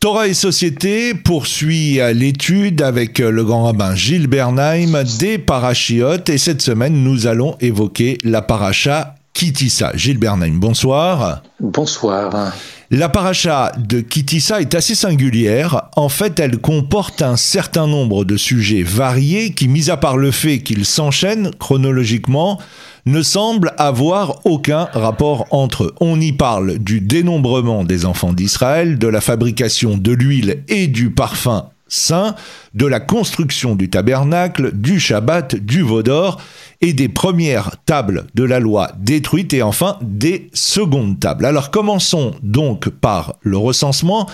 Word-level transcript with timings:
Torah 0.00 0.28
et 0.28 0.32
Société 0.34 1.12
poursuit 1.12 2.00
l'étude 2.14 2.80
avec 2.80 3.18
le 3.18 3.44
grand 3.44 3.64
rabbin 3.64 3.94
Gilles 3.94 4.28
Bernheim 4.28 5.04
des 5.18 5.36
parachiotes 5.36 6.30
et 6.30 6.38
cette 6.38 6.62
semaine 6.62 7.04
nous 7.04 7.26
allons 7.26 7.54
évoquer 7.60 8.16
la 8.24 8.40
paracha 8.40 9.16
Kitissa. 9.34 9.92
Gilles 9.94 10.16
Bernheim, 10.16 10.54
bonsoir. 10.54 11.42
Bonsoir. 11.60 12.54
La 12.92 13.08
paracha 13.08 13.70
de 13.78 14.00
Kitissa 14.00 14.60
est 14.60 14.74
assez 14.74 14.96
singulière. 14.96 15.82
En 15.94 16.08
fait, 16.08 16.40
elle 16.40 16.58
comporte 16.58 17.22
un 17.22 17.36
certain 17.36 17.86
nombre 17.86 18.24
de 18.24 18.36
sujets 18.36 18.82
variés 18.82 19.52
qui, 19.52 19.68
mis 19.68 19.90
à 19.90 19.96
part 19.96 20.16
le 20.16 20.32
fait 20.32 20.58
qu'ils 20.58 20.84
s'enchaînent 20.84 21.52
chronologiquement, 21.60 22.58
ne 23.06 23.22
semblent 23.22 23.74
avoir 23.78 24.44
aucun 24.44 24.88
rapport 24.92 25.46
entre 25.52 25.84
eux. 25.84 25.94
On 26.00 26.20
y 26.20 26.32
parle 26.32 26.80
du 26.80 27.00
dénombrement 27.00 27.84
des 27.84 28.06
enfants 28.06 28.32
d'Israël, 28.32 28.98
de 28.98 29.06
la 29.06 29.20
fabrication 29.20 29.96
de 29.96 30.10
l'huile 30.10 30.64
et 30.66 30.88
du 30.88 31.10
parfum 31.10 31.66
saint, 31.86 32.34
de 32.74 32.86
la 32.86 33.00
construction 33.00 33.74
du 33.74 33.90
tabernacle, 33.90 34.72
du 34.72 34.98
Shabbat, 34.98 35.56
du 35.56 35.82
Vaudor 35.82 36.40
et 36.80 36.92
des 36.92 37.08
premières 37.08 37.76
tables 37.84 38.26
de 38.34 38.44
la 38.44 38.60
loi 38.60 38.92
détruites 38.98 39.52
et 39.52 39.62
enfin 39.62 39.98
des 40.00 40.48
secondes 40.54 41.20
tables. 41.20 41.44
Alors 41.44 41.70
commençons 41.70 42.34
donc 42.42 42.88
par 42.88 43.36
le 43.42 43.56
recensement 43.56 44.28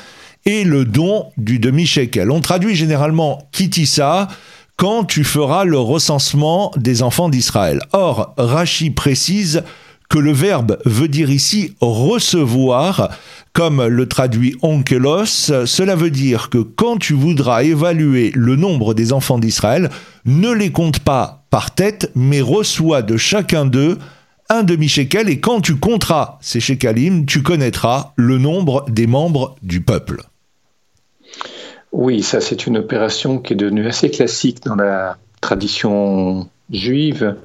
et 0.44 0.64
le 0.64 0.84
don 0.84 1.26
du 1.36 1.58
demi-shekel. 1.58 2.30
On 2.30 2.40
traduit 2.40 2.76
généralement 2.76 3.48
kitissa 3.52 4.28
quand 4.76 5.04
tu 5.04 5.24
feras 5.24 5.64
le 5.64 5.78
recensement 5.78 6.70
des 6.76 7.02
enfants 7.02 7.28
d'Israël. 7.28 7.80
Or, 7.92 8.34
Rachi 8.36 8.90
précise 8.90 9.62
que 10.08 10.18
le 10.18 10.32
verbe 10.32 10.78
veut 10.84 11.08
dire 11.08 11.30
ici 11.30 11.74
recevoir, 11.80 13.10
comme 13.52 13.84
le 13.84 14.06
traduit 14.06 14.54
Onkelos, 14.62 15.26
cela 15.66 15.96
veut 15.96 16.10
dire 16.10 16.48
que 16.50 16.58
quand 16.58 16.98
tu 16.98 17.14
voudras 17.14 17.64
évaluer 17.64 18.30
le 18.34 18.54
nombre 18.54 18.94
des 18.94 19.12
enfants 19.12 19.38
d'Israël, 19.38 19.90
ne 20.26 20.52
les 20.52 20.70
compte 20.70 21.00
pas 21.00 21.45
par 21.56 21.70
tête, 21.70 22.10
mais 22.14 22.42
reçois 22.42 23.00
de 23.00 23.16
chacun 23.16 23.64
d'eux 23.64 23.96
un 24.50 24.62
demi-shekel, 24.62 25.30
et 25.30 25.40
quand 25.40 25.62
tu 25.62 25.76
compteras 25.76 26.36
ces 26.42 26.60
shekalim, 26.60 27.24
tu 27.24 27.42
connaîtras 27.42 28.12
le 28.16 28.36
nombre 28.36 28.84
des 28.90 29.06
membres 29.06 29.56
du 29.62 29.80
peuple. 29.80 30.20
Oui, 31.92 32.22
ça 32.22 32.42
c'est 32.42 32.66
une 32.66 32.76
opération 32.76 33.38
qui 33.38 33.54
est 33.54 33.56
devenue 33.56 33.86
assez 33.86 34.10
classique 34.10 34.64
dans 34.66 34.74
la 34.74 35.16
tradition 35.40 36.46
juive. 36.70 37.36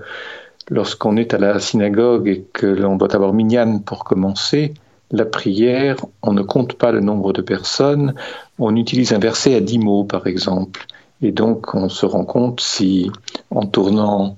Lorsqu'on 0.70 1.16
est 1.16 1.34
à 1.34 1.38
la 1.38 1.62
synagogue 1.62 2.28
et 2.28 2.44
que 2.52 2.68
l'on 2.68 2.98
doit 2.98 3.16
avoir 3.16 3.32
minyan 3.32 3.80
pour 3.80 4.04
commencer 4.04 4.74
la 5.12 5.24
prière, 5.24 5.96
on 6.22 6.34
ne 6.34 6.42
compte 6.42 6.74
pas 6.74 6.92
le 6.92 7.00
nombre 7.00 7.32
de 7.32 7.42
personnes, 7.42 8.14
on 8.60 8.76
utilise 8.76 9.14
un 9.14 9.20
verset 9.20 9.56
à 9.56 9.62
dix 9.62 9.80
mots 9.80 10.04
par 10.04 10.28
exemple. 10.28 10.86
Et 11.22 11.32
donc 11.32 11.74
on 11.76 11.90
se 11.90 12.06
rend 12.06 12.26
compte 12.26 12.62
si, 12.62 13.12
en 13.50 13.66
tournant 13.66 14.38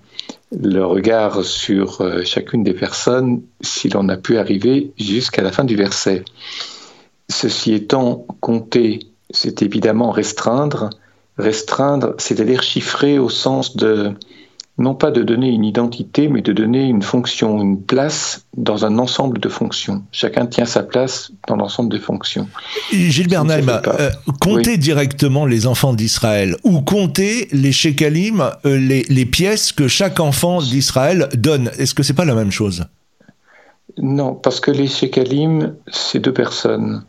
le 0.51 0.85
regard 0.85 1.43
sur 1.43 2.01
euh, 2.01 2.23
chacune 2.23 2.63
des 2.63 2.73
personnes, 2.73 3.41
si 3.61 3.89
l'on 3.89 4.09
a 4.09 4.17
pu 4.17 4.37
arriver 4.37 4.91
jusqu'à 4.97 5.41
la 5.41 5.51
fin 5.51 5.63
du 5.63 5.75
verset. 5.75 6.23
Ceci 7.29 7.73
étant, 7.73 8.25
compter 8.41 8.99
c'est 9.33 9.61
évidemment 9.61 10.11
restreindre. 10.11 10.91
Restreindre, 11.37 12.13
c'est-à-dire 12.19 12.61
chiffrer 12.61 13.17
au 13.17 13.29
sens 13.29 13.75
de, 13.75 14.13
non 14.79 14.95
pas 14.95 15.11
de 15.11 15.21
donner 15.21 15.49
une 15.49 15.65
identité, 15.65 16.27
mais 16.27 16.41
de 16.41 16.51
donner 16.51 16.83
une 16.85 17.03
fonction, 17.03 17.61
une 17.61 17.79
place 17.79 18.45
dans 18.57 18.85
un 18.85 18.97
ensemble 18.97 19.39
de 19.39 19.47
fonctions. 19.47 20.03
Chacun 20.11 20.47
tient 20.47 20.65
sa 20.65 20.81
place 20.81 21.31
dans 21.47 21.55
l'ensemble 21.55 21.91
des 21.91 21.99
fonctions. 21.99 22.47
Gilles 22.91 23.27
Bernheim, 23.27 23.69
euh, 23.69 24.09
compter 24.41 24.77
directement 24.77 25.45
les 25.45 25.67
enfants 25.67 25.93
d'Israël 25.93 26.55
ou 26.63 26.81
compter 26.81 27.47
les 27.51 27.71
shekalim, 27.71 28.41
euh, 28.65 28.77
les, 28.77 29.25
pièces 29.25 29.71
que 29.71 29.87
chaque 29.87 30.19
enfant 30.19 30.59
d'Israël 30.59 31.29
donne, 31.35 31.69
est-ce 31.77 31.93
que 31.93 32.01
c'est 32.01 32.13
pas 32.13 32.25
la 32.25 32.35
même 32.35 32.51
chose? 32.51 32.85
Non, 33.97 34.33
parce 34.33 34.59
que 34.59 34.71
les 34.71 34.87
shekalim, 34.87 35.75
c'est 35.91 36.19
deux 36.19 36.33
personnes. 36.33 37.03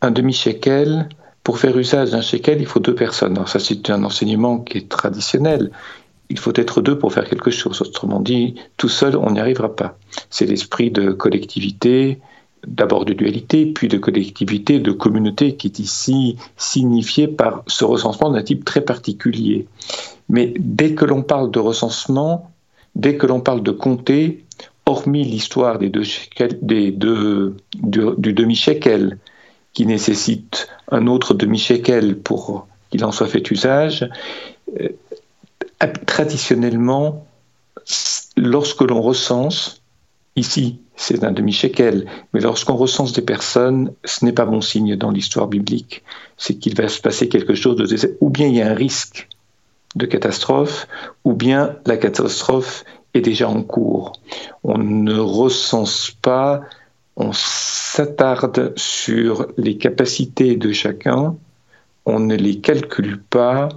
Un 0.00 0.10
demi-shekel, 0.10 1.08
pour 1.42 1.58
faire 1.58 1.76
usage 1.76 2.10
d'un 2.10 2.22
shekel, 2.22 2.60
il 2.60 2.66
faut 2.66 2.80
deux 2.80 2.94
personnes. 2.94 3.36
Alors 3.36 3.48
ça, 3.48 3.58
c'est 3.58 3.90
un 3.90 4.02
enseignement 4.04 4.58
qui 4.58 4.78
est 4.78 4.88
traditionnel. 4.88 5.70
Il 6.34 6.40
faut 6.40 6.52
être 6.56 6.82
deux 6.82 6.98
pour 6.98 7.12
faire 7.12 7.28
quelque 7.28 7.52
chose. 7.52 7.80
Autrement 7.80 8.18
dit, 8.18 8.56
tout 8.76 8.88
seul, 8.88 9.16
on 9.16 9.30
n'y 9.30 9.38
arrivera 9.38 9.74
pas. 9.74 9.96
C'est 10.30 10.46
l'esprit 10.46 10.90
de 10.90 11.12
collectivité, 11.12 12.18
d'abord 12.66 13.04
de 13.04 13.12
dualité, 13.12 13.66
puis 13.66 13.86
de 13.86 13.98
collectivité, 13.98 14.80
de 14.80 14.90
communauté 14.90 15.54
qui 15.54 15.68
est 15.68 15.78
ici 15.78 16.36
signifié 16.56 17.28
par 17.28 17.62
ce 17.68 17.84
recensement 17.84 18.30
d'un 18.30 18.42
type 18.42 18.64
très 18.64 18.80
particulier. 18.80 19.68
Mais 20.28 20.52
dès 20.58 20.94
que 20.94 21.04
l'on 21.04 21.22
parle 21.22 21.52
de 21.52 21.60
recensement, 21.60 22.50
dès 22.96 23.16
que 23.16 23.28
l'on 23.28 23.40
parle 23.40 23.62
de 23.62 23.70
compter, 23.70 24.44
hormis 24.86 25.22
l'histoire 25.22 25.78
des 25.78 25.88
deux, 25.88 27.56
du 27.74 28.32
demi-shekel, 28.32 29.18
qui 29.72 29.86
nécessite 29.86 30.68
un 30.90 31.06
autre 31.06 31.32
demi-shekel 31.32 32.16
pour 32.18 32.66
qu'il 32.90 33.04
en 33.04 33.12
soit 33.12 33.28
fait 33.28 33.48
usage, 33.52 34.08
euh, 34.80 34.88
traditionnellement, 35.88 37.26
lorsque 38.36 38.82
l'on 38.82 39.00
recense, 39.00 39.82
ici 40.36 40.80
c'est 40.96 41.24
un 41.24 41.32
demi-shekel, 41.32 42.06
mais 42.32 42.40
lorsqu'on 42.40 42.76
recense 42.76 43.12
des 43.12 43.22
personnes, 43.22 43.92
ce 44.04 44.24
n'est 44.24 44.32
pas 44.32 44.46
bon 44.46 44.60
signe 44.60 44.94
dans 44.94 45.10
l'histoire 45.10 45.48
biblique. 45.48 46.04
C'est 46.36 46.54
qu'il 46.54 46.76
va 46.76 46.88
se 46.88 47.00
passer 47.00 47.28
quelque 47.28 47.54
chose 47.54 47.76
de... 47.76 48.16
Ou 48.20 48.30
bien 48.30 48.46
il 48.46 48.54
y 48.54 48.62
a 48.62 48.70
un 48.70 48.74
risque 48.74 49.28
de 49.96 50.06
catastrophe, 50.06 50.86
ou 51.24 51.32
bien 51.32 51.76
la 51.86 51.96
catastrophe 51.96 52.84
est 53.12 53.22
déjà 53.22 53.48
en 53.48 53.62
cours. 53.62 54.12
On 54.62 54.78
ne 54.78 55.18
recense 55.18 56.12
pas 56.22 56.62
on 57.16 57.30
s'attarde 57.32 58.72
sur 58.76 59.46
les 59.56 59.76
capacités 59.76 60.56
de 60.56 60.72
chacun, 60.72 61.36
on 62.06 62.20
ne 62.20 62.34
les 62.34 62.58
calcule 62.58 63.20
pas, 63.22 63.68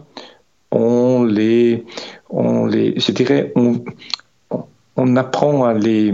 on 0.72 1.24
les, 1.24 1.86
on 2.30 2.66
les 2.66 3.00
je 3.00 3.12
dirais, 3.12 3.54
on, 3.56 5.16
apprend 5.16 5.66
à 5.66 5.74
les, 5.74 6.14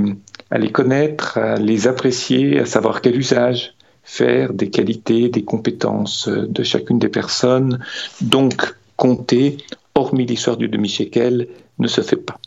à 0.51 0.57
les 0.57 0.71
connaître, 0.71 1.37
à 1.37 1.55
les 1.55 1.87
apprécier, 1.87 2.59
à 2.59 2.65
savoir 2.65 3.01
quel 3.01 3.17
usage 3.17 3.73
faire 4.03 4.53
des 4.53 4.69
qualités, 4.69 5.29
des 5.29 5.43
compétences 5.43 6.27
de 6.27 6.63
chacune 6.63 6.99
des 6.99 7.09
personnes. 7.09 7.83
Donc, 8.21 8.75
compter, 8.97 9.57
hormis 9.95 10.25
l'histoire 10.25 10.57
du 10.57 10.67
demi-shekel, 10.67 11.47
ne 11.79 11.87
se 11.87 12.01
fait 12.01 12.17
pas. 12.17 12.37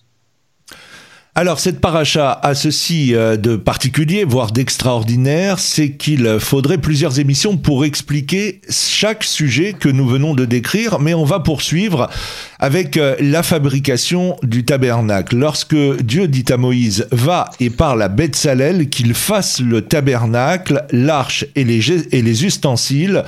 Alors 1.38 1.60
cette 1.60 1.82
paracha 1.82 2.32
a 2.42 2.54
ceci 2.54 3.14
euh, 3.14 3.36
de 3.36 3.56
particulier, 3.56 4.24
voire 4.24 4.52
d'extraordinaire, 4.52 5.58
c'est 5.58 5.90
qu'il 5.90 6.38
faudrait 6.40 6.78
plusieurs 6.78 7.20
émissions 7.20 7.58
pour 7.58 7.84
expliquer 7.84 8.62
chaque 8.70 9.22
sujet 9.22 9.74
que 9.74 9.90
nous 9.90 10.08
venons 10.08 10.32
de 10.32 10.46
décrire, 10.46 10.98
mais 10.98 11.12
on 11.12 11.24
va 11.24 11.40
poursuivre 11.40 12.08
avec 12.58 12.96
euh, 12.96 13.16
la 13.20 13.42
fabrication 13.42 14.38
du 14.42 14.64
tabernacle. 14.64 15.36
Lorsque 15.36 15.76
Dieu 16.02 16.26
dit 16.26 16.46
à 16.50 16.56
Moïse, 16.56 17.06
va 17.12 17.50
et 17.60 17.68
parle 17.68 18.02
à 18.02 18.08
Bethsalel 18.08 18.88
qu'il 18.88 19.12
fasse 19.12 19.60
le 19.60 19.82
tabernacle, 19.82 20.86
l'arche 20.90 21.44
et 21.54 21.64
les, 21.64 22.44
ustensiles, 22.46 23.24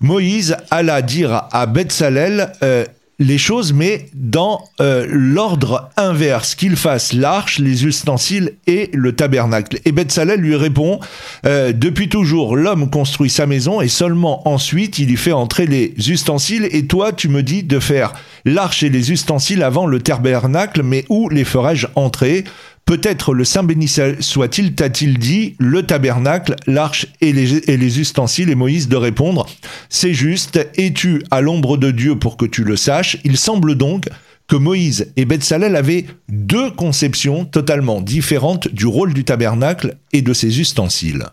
Moïse 0.00 0.56
alla 0.72 1.00
dire 1.00 1.44
à 1.52 1.66
Bethsalel, 1.66 2.50
euh, 2.64 2.84
les 3.18 3.38
choses, 3.38 3.72
mais 3.72 4.06
dans 4.14 4.62
euh, 4.80 5.06
l'ordre 5.08 5.90
inverse, 5.96 6.54
qu'il 6.54 6.76
fasse 6.76 7.12
l'arche, 7.12 7.58
les 7.58 7.86
ustensiles 7.86 8.52
et 8.66 8.90
le 8.92 9.14
tabernacle. 9.14 9.78
Et 9.84 9.92
Betsalel 9.92 10.40
lui 10.40 10.54
répond, 10.54 11.00
euh, 11.46 11.72
depuis 11.72 12.08
toujours, 12.08 12.56
l'homme 12.56 12.90
construit 12.90 13.30
sa 13.30 13.46
maison 13.46 13.80
et 13.80 13.88
seulement 13.88 14.46
ensuite 14.46 14.98
il 14.98 15.10
y 15.10 15.16
fait 15.16 15.32
entrer 15.32 15.66
les 15.66 15.94
ustensiles, 16.10 16.68
et 16.70 16.86
toi 16.86 17.12
tu 17.12 17.28
me 17.28 17.42
dis 17.42 17.62
de 17.62 17.80
faire 17.80 18.12
l'arche 18.44 18.82
et 18.82 18.90
les 18.90 19.12
ustensiles 19.12 19.62
avant 19.62 19.86
le 19.86 20.00
tabernacle, 20.00 20.82
mais 20.82 21.04
où 21.08 21.28
les 21.28 21.44
ferais-je 21.44 21.86
entrer? 21.94 22.44
Peut-être 22.86 23.34
le 23.34 23.44
Saint 23.44 23.64
béni 23.64 23.88
soit-il 23.88 24.76
t'a-t-il 24.76 25.18
dit 25.18 25.56
le 25.58 25.82
tabernacle, 25.82 26.54
l'arche 26.68 27.08
et 27.20 27.32
les, 27.32 27.98
ustensiles. 28.00 28.48
Et 28.48 28.54
Moïse 28.54 28.88
de 28.88 28.94
répondre 28.94 29.46
c'est 29.88 30.14
juste, 30.14 30.60
es-tu 30.76 31.24
à 31.32 31.40
l'ombre 31.40 31.78
de 31.78 31.90
Dieu 31.90 32.16
pour 32.16 32.36
que 32.36 32.46
tu 32.46 32.62
le 32.62 32.76
saches? 32.76 33.18
Il 33.24 33.36
semble 33.38 33.74
donc 33.74 34.04
que 34.46 34.54
Moïse 34.54 35.12
et 35.16 35.24
Betsalel 35.24 35.74
avaient 35.74 36.06
deux 36.28 36.70
conceptions 36.70 37.44
totalement 37.44 38.00
différentes 38.00 38.68
du 38.68 38.86
rôle 38.86 39.14
du 39.14 39.24
tabernacle 39.24 39.96
et 40.12 40.22
de 40.22 40.32
ses 40.32 40.60
ustensiles. 40.60 41.26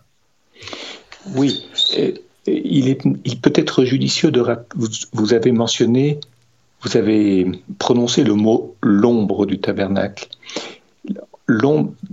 Oui, 1.35 1.67
il 2.47 3.39
peut 3.39 3.53
être 3.53 3.85
judicieux 3.85 4.31
de... 4.31 4.43
vous 5.13 5.33
avez 5.33 5.51
mentionné, 5.51 6.19
vous 6.81 6.97
avez 6.97 7.45
prononcé 7.77 8.23
le 8.23 8.33
mot 8.33 8.75
l'ombre 8.81 9.45
du 9.45 9.59
tabernacle 9.59 10.27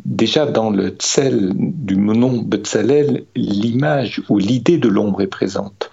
déjà 0.04 0.46
dans 0.46 0.70
le 0.70 0.88
tsel 0.90 1.52
du 1.56 1.96
nom 1.96 2.38
Betzalel, 2.38 3.24
l'image 3.34 4.22
ou 4.28 4.38
l'idée 4.38 4.78
de 4.78 4.88
l'ombre 4.88 5.22
est 5.22 5.26
présente. 5.26 5.90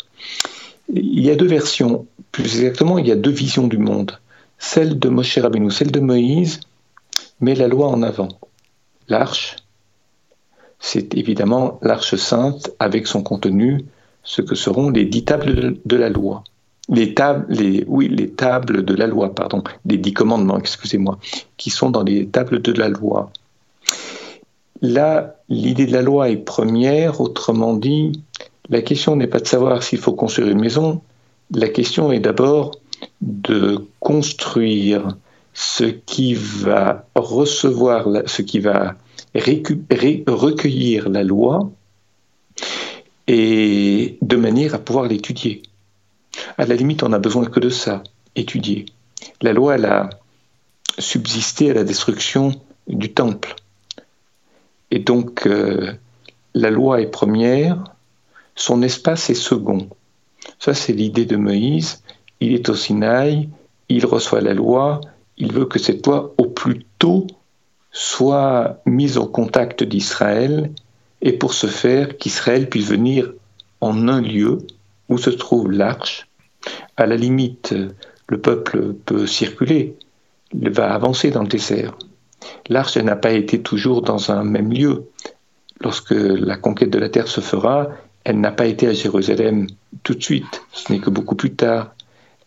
Il 0.94 1.19
y 1.19 1.30
a 1.30 1.36
deux 1.36 1.48
versions, 1.48 2.07
plus 2.31 2.44
exactement, 2.44 2.98
il 2.98 3.07
y 3.07 3.12
a 3.12 3.16
deux 3.16 3.31
visions 3.31 3.68
du 3.68 3.78
monde. 3.78 4.19
Celle 4.57 4.98
de 4.98 5.10
Moshe 5.10 5.38
Rabbeinu, 5.38 5.69
celle 5.69 5.92
de 5.92 6.00
Moïse, 6.00 6.62
met 7.42 7.56
la 7.56 7.68
loi 7.68 7.88
en 7.88 8.01
avant. 8.01 8.30
L'arche, 9.07 9.56
c'est 10.80 11.16
évidemment 11.16 11.80
l'arche 11.81 12.16
sainte 12.16 12.72
avec 12.80 13.07
son 13.07 13.22
contenu, 13.22 13.86
ce 14.24 14.42
que 14.42 14.56
seront 14.56 14.89
les 14.89 15.06
dix 15.06 15.25
tables 15.25 15.78
de 15.86 15.95
la 15.95 16.10
loi. 16.10 16.44
Les 16.89 17.13
tables, 17.13 17.48
de 17.48 18.94
la 18.94 19.07
loi, 19.07 19.36
pardon, 19.36 19.63
les 19.86 19.98
dix 19.98 20.13
commandements, 20.13 20.57
excusez-moi, 20.57 21.19
qui 21.57 21.69
sont 21.69 21.89
dans 21.89 22.04
les 22.04 22.28
tables 22.28 22.62
de 22.62 22.72
la 22.72 22.88
loi. 22.88 23.31
Là, 24.81 25.36
l'idée 25.50 25.86
de 25.86 25.92
la 25.92 26.01
loi 26.01 26.30
est 26.30 26.38
première, 26.38 27.19
autrement 27.19 27.74
dit, 27.75 28.22
la 28.69 28.81
question 28.81 29.16
n'est 29.16 29.28
pas 29.28 29.39
de 29.39 29.48
savoir 29.48 29.84
s'il 29.84 30.00
faut 30.00 30.13
construire 30.13 30.50
une 30.50 30.62
maison, 30.62 31.01
la 31.51 31.68
question 31.69 32.12
est 32.12 32.19
d'abord 32.19 32.72
de 33.22 33.86
construire 34.00 35.18
ce 35.54 35.86
qui 35.86 36.36
va 36.36 37.06
recevoir, 37.16 38.07
ce 38.25 38.42
qui 38.42 38.60
va 38.60 38.95
recueillir 39.36 41.10
la 41.10 41.24
loi 41.24 41.69
et 43.28 44.18
de 44.22 44.36
manière 44.36 44.75
à 44.75 44.80
pouvoir 44.80 45.07
l'étudier. 45.07 45.62
À 46.57 46.65
la 46.65 46.75
limite, 46.75 47.04
on 47.04 47.09
n'a 47.09 47.19
besoin 47.19 47.45
que 47.45 47.59
de 47.59 47.69
ça, 47.69 48.04
étudier. 48.36 48.86
La 49.42 49.54
loi, 49.54 49.75
elle 49.75 49.86
a 49.86 50.09
subsisté 50.98 51.69
à 51.69 51.74
la 51.74 51.83
destruction 51.83 52.51
du 52.88 53.13
temple. 53.13 53.56
Et 54.89 55.00
donc, 55.00 55.45
euh, 55.45 55.94
la 56.54 56.71
loi 56.71 57.01
est 57.01 57.12
première, 57.12 57.83
son 58.56 58.81
espace 58.81 59.30
est 59.30 59.36
second. 59.36 59.88
Ça, 60.59 60.74
c'est 60.74 60.94
l'idée 60.94 61.25
de 61.25 61.36
Moïse. 61.36 62.01
Il 62.39 62.54
est 62.54 62.69
au 62.69 62.75
Sinaï, 62.75 63.50
il 63.89 64.06
reçoit 64.06 64.42
la 64.42 64.53
loi, 64.53 65.01
il 65.38 65.53
veut 65.53 65.65
que 65.65 65.80
cette 65.80 66.06
loi, 66.07 66.33
au 66.38 66.45
plus 66.45 66.86
tôt, 66.98 67.27
soit 67.92 68.81
mise 68.86 69.18
au 69.18 69.27
contact 69.27 69.83
d'Israël, 69.83 70.71
et 71.21 71.33
pour 71.33 71.53
ce 71.53 71.68
faire, 71.68 72.18
qu'Israël 72.18 72.69
puisse 72.69 72.88
venir 72.88 73.31
en 73.81 74.07
un 74.07 74.21
lieu 74.21 74.60
où 75.10 75.18
se 75.18 75.30
trouve 75.30 75.71
l'arche. 75.71 76.26
À 76.96 77.06
la 77.06 77.16
limite, 77.16 77.75
le 78.28 78.38
peuple 78.40 78.94
peut 78.94 79.28
circuler, 79.28 79.96
il 80.54 80.69
va 80.69 80.94
avancer 80.94 81.31
dans 81.31 81.42
le 81.42 81.48
désert. 81.48 81.98
L'arche 82.69 82.98
n'a 82.98 83.16
pas 83.16 83.31
été 83.31 83.62
toujours 83.62 84.02
dans 84.02 84.31
un 84.31 84.44
même 84.44 84.72
lieu. 84.72 85.10
Lorsque 85.81 86.12
la 86.12 86.58
conquête 86.58 86.90
de 86.90 87.00
la 87.00 87.10
terre 87.10 87.28
se 87.28 87.42
fera, 87.42 87.90
elle 88.24 88.40
n'a 88.40 88.52
pas 88.52 88.66
été 88.66 88.88
à 88.88 88.94
Jérusalem 88.94 89.68
tout 90.04 90.16
de 90.16 90.24
suite, 90.24 90.64
ce 90.74 90.92
n'est 90.92 91.00
que 91.00 91.10
beaucoup 91.10 91.36
plus 91.36 91.54
tard. 91.54 91.94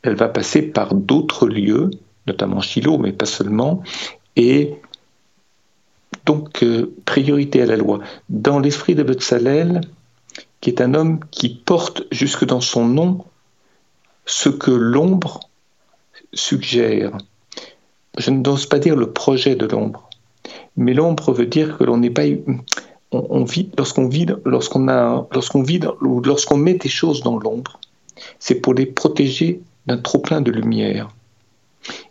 Elle 0.03 0.17
va 0.17 0.29
passer 0.29 0.63
par 0.63 0.95
d'autres 0.95 1.47
lieux, 1.49 1.91
notamment 2.27 2.61
Shiloh, 2.61 2.99
mais 2.99 3.13
pas 3.13 3.27
seulement, 3.27 3.83
et 4.37 4.75
donc 6.27 6.63
euh, 6.63 6.95
priorité 7.05 7.63
à 7.63 7.67
la 7.67 7.77
loi. 7.77 8.01
Dans 8.29 8.59
l'esprit 8.59 8.95
de 8.95 9.03
Betzalel, 9.03 9.81
qui 10.61 10.71
est 10.71 10.81
un 10.81 10.95
homme 10.95 11.21
qui 11.31 11.49
porte 11.49 12.05
jusque 12.11 12.45
dans 12.45 12.61
son 12.61 12.87
nom 12.87 13.25
ce 14.31 14.49
que 14.49 14.71
l'ombre 14.71 15.41
suggère. 16.33 17.19
Je 18.17 18.31
n'ose 18.31 18.67
pas 18.67 18.79
dire 18.79 18.95
le 18.95 19.11
projet 19.11 19.57
de 19.57 19.67
l'ombre, 19.67 20.09
mais 20.77 20.95
l'ombre 20.95 21.33
veut 21.33 21.47
dire 21.47 21.77
que 21.77 21.85
l'on 21.85 21.99
n'est 21.99 22.11
pas 22.11 22.23
lorsqu'on 23.13 24.09
lorsqu'on 24.45 24.89
a 24.89 25.27
lorsqu'on 25.33 26.57
met 26.57 26.75
des 26.75 26.89
choses 26.89 27.23
dans 27.23 27.39
l'ombre, 27.39 27.81
c'est 28.39 28.55
pour 28.55 28.73
les 28.75 28.87
protéger 28.87 29.61
d'un 29.87 29.99
trop 29.99 30.19
plein 30.19 30.41
de 30.41 30.53
lumière. 30.53 31.09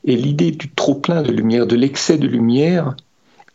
Et 0.03 0.17
l'idée 0.17 0.51
du 0.51 0.69
trop 0.71 0.95
plein 0.95 1.21
de 1.21 1.31
lumière, 1.31 1.67
de 1.67 1.77
l'excès 1.77 2.17
de 2.17 2.27
lumière, 2.27 2.97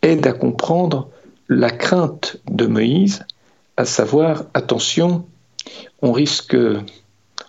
aide 0.00 0.26
à 0.26 0.32
comprendre 0.32 1.10
la 1.48 1.70
crainte 1.70 2.38
de 2.50 2.66
Moïse, 2.66 3.26
à 3.76 3.84
savoir 3.84 4.44
attention, 4.54 5.26
on 6.00 6.12
risque 6.12 6.56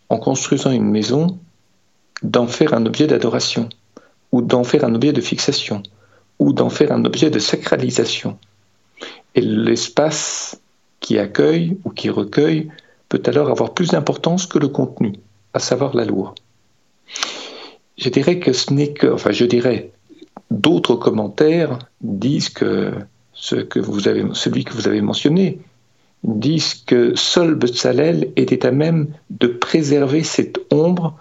en 0.10 0.18
construisant 0.18 0.72
une 0.72 0.90
maison 0.90 1.38
d'en 2.24 2.48
faire 2.48 2.74
un 2.74 2.86
objet 2.86 3.07
d'adoration, 3.07 3.69
ou 4.31 4.42
d'en 4.42 4.63
faire 4.63 4.84
un 4.84 4.96
objet 4.96 5.13
de 5.13 5.22
fixation, 5.22 5.84
ou 6.40 6.54
d'en 6.54 6.69
faire 6.69 6.92
un 6.92 7.06
objet 7.06 7.30
de 7.30 7.40
sacralisation. 7.40 8.38
Et 9.36 9.42
l'espace 9.42 10.60
qui 11.00 11.19
accueille 11.19 11.78
ou 11.84 11.90
qui 11.90 12.10
recueille 12.10 12.69
peut 13.10 13.22
alors 13.25 13.50
avoir 13.50 13.74
plus 13.74 13.90
d'importance 13.90 14.48
que 14.48 14.60
le 14.60 14.68
contenu, 14.68 15.13
à 15.54 15.60
savoir 15.60 15.96
la 15.96 16.06
loi. 16.06 16.34
Je 17.98 18.10
dirais 18.10 18.40
que 18.40 18.54
ce 18.54 18.74
n'est 18.74 18.94
que, 18.94 19.08
enfin 19.08 19.31
je 19.31 19.46
dirais, 19.46 19.92
d'autres 20.51 20.96
commentaires 20.96 21.80
disent 22.01 22.50
que, 22.50 22.92
ce 23.34 23.56
celui 24.34 24.63
que 24.63 24.74
vous 24.74 24.88
avez 24.88 25.01
mentionné, 25.01 25.60
disent 26.25 26.74
que 26.74 27.16
seul 27.16 27.56
Betzalel 27.56 28.31
était 28.36 28.66
à 28.66 28.72
même 28.72 29.07
de 29.30 29.48
préserver 29.48 30.24
cette 30.24 30.60
ombre 30.72 31.18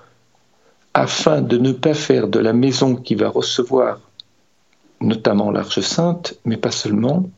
afin 0.95 1.43
de 1.43 1.59
ne 1.59 1.73
pas 1.73 1.95
faire 1.95 2.29
de 2.29 2.39
la 2.39 2.53
maison 2.53 2.97
qui 2.97 3.15
va 3.15 3.29
recevoir 3.29 4.01
notamment 5.01 5.51
l'Arche 5.51 5.81
Sainte, 5.81 6.35
mais 6.45 6.57
pas 6.57 6.71
seulement, 6.71 7.29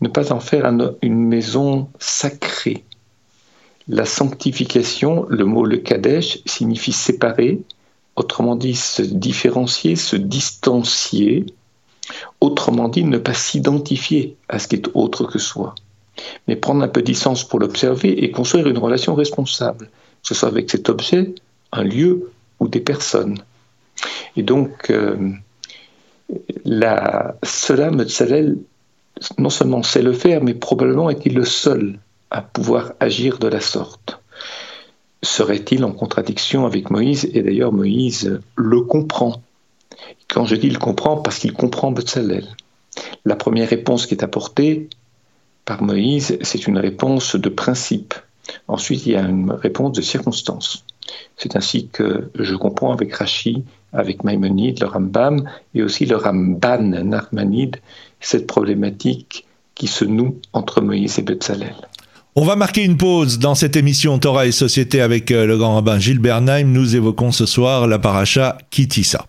ne 0.00 0.08
pas 0.08 0.32
en 0.32 0.40
faire 0.40 0.70
une 1.02 1.26
maison 1.26 1.88
sacrée. 1.98 2.84
La 3.88 4.04
sanctification, 4.04 5.26
le 5.28 5.44
mot 5.44 5.64
le 5.64 5.78
Kadesh, 5.78 6.40
signifie 6.46 6.92
séparer, 6.92 7.60
autrement 8.16 8.54
dit 8.54 8.76
se 8.76 9.02
différencier, 9.02 9.96
se 9.96 10.16
distancier, 10.16 11.46
autrement 12.40 12.88
dit 12.88 13.04
ne 13.04 13.18
pas 13.18 13.34
s'identifier 13.34 14.36
à 14.48 14.58
ce 14.58 14.68
qui 14.68 14.76
est 14.76 14.88
autre 14.94 15.24
que 15.24 15.38
soi, 15.38 15.74
mais 16.46 16.56
prendre 16.56 16.82
un 16.82 16.88
peu 16.88 17.00
de 17.00 17.06
distance 17.06 17.46
pour 17.46 17.60
l'observer 17.60 18.24
et 18.24 18.30
construire 18.30 18.66
une 18.66 18.78
relation 18.78 19.14
responsable, 19.14 19.86
que 19.86 20.28
ce 20.28 20.34
soit 20.34 20.48
avec 20.48 20.70
cet 20.70 20.88
objet, 20.88 21.34
un 21.72 21.84
lieu 21.84 22.30
ou 22.60 22.68
des 22.68 22.80
personnes. 22.80 23.38
Et 24.36 24.42
donc, 24.42 24.90
euh, 24.90 25.32
la, 26.64 27.36
cela, 27.42 27.90
Metzalel 27.90 28.58
non 29.38 29.50
seulement 29.50 29.82
sait 29.82 30.02
le 30.02 30.12
faire, 30.12 30.42
mais 30.42 30.54
probablement 30.54 31.10
est-il 31.10 31.34
le 31.34 31.44
seul 31.44 31.98
à 32.30 32.42
pouvoir 32.42 32.92
agir 33.00 33.38
de 33.38 33.48
la 33.48 33.60
sorte. 33.60 34.20
Serait-il 35.22 35.84
en 35.84 35.92
contradiction 35.92 36.66
avec 36.66 36.90
Moïse? 36.90 37.28
Et 37.34 37.42
d'ailleurs, 37.42 37.72
Moïse 37.72 38.40
le 38.54 38.80
comprend. 38.82 39.42
Quand 40.28 40.44
je 40.44 40.54
dis 40.54 40.68
il 40.68 40.78
comprend, 40.78 41.16
parce 41.16 41.38
qu'il 41.38 41.52
comprend 41.52 41.90
Betzalel. 41.90 42.46
La 43.24 43.34
première 43.34 43.68
réponse 43.68 44.06
qui 44.06 44.14
est 44.14 44.22
apportée 44.22 44.88
par 45.68 45.82
Moïse, 45.82 46.38
c'est 46.40 46.66
une 46.66 46.78
réponse 46.78 47.36
de 47.36 47.50
principe. 47.50 48.14
Ensuite, 48.68 49.04
il 49.04 49.12
y 49.12 49.16
a 49.16 49.20
une 49.20 49.52
réponse 49.52 49.92
de 49.92 50.00
circonstance. 50.00 50.82
C'est 51.36 51.56
ainsi 51.56 51.88
que 51.88 52.30
je 52.38 52.54
comprends 52.54 52.90
avec 52.90 53.14
Rachi, 53.14 53.64
avec 53.92 54.24
Maïmonide, 54.24 54.80
le 54.80 54.86
Rambam, 54.86 55.46
et 55.74 55.82
aussi 55.82 56.06
le 56.06 56.16
Ramban 56.16 57.04
Narmanide, 57.04 57.76
cette 58.18 58.46
problématique 58.46 59.44
qui 59.74 59.88
se 59.88 60.06
noue 60.06 60.36
entre 60.54 60.80
Moïse 60.80 61.18
et 61.18 61.22
Betzalel. 61.22 61.76
On 62.34 62.46
va 62.46 62.56
marquer 62.56 62.84
une 62.84 62.96
pause 62.96 63.38
dans 63.38 63.54
cette 63.54 63.76
émission 63.76 64.18
Torah 64.18 64.46
et 64.46 64.52
Société 64.52 65.02
avec 65.02 65.30
euh, 65.30 65.44
le 65.44 65.58
grand 65.58 65.74
rabbin 65.74 65.98
Gilles 65.98 66.18
Bernheim. 66.18 66.64
Nous 66.64 66.96
évoquons 66.96 67.30
ce 67.30 67.44
soir 67.44 67.86
la 67.86 67.98
paracha 67.98 68.56
Kitissa. 68.70 69.26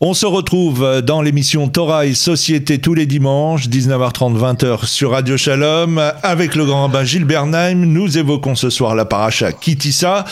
On 0.00 0.14
se 0.14 0.26
retrouve 0.26 1.02
dans 1.02 1.22
l'émission 1.22 1.66
Torah 1.66 2.06
et 2.06 2.14
Société 2.14 2.78
tous 2.78 2.94
les 2.94 3.04
dimanches, 3.04 3.68
19h30, 3.68 4.38
20h 4.38 4.86
sur 4.86 5.10
Radio 5.10 5.36
Shalom, 5.36 6.00
avec 6.22 6.54
le 6.54 6.64
grand 6.64 6.82
rabbin 6.82 7.02
Gilles 7.02 7.24
Bernheim. 7.24 7.84
Nous 7.84 8.16
évoquons 8.16 8.54
ce 8.54 8.70
soir 8.70 8.94
la 8.94 9.04
paracha 9.04 9.50
Kitissa. 9.50 10.24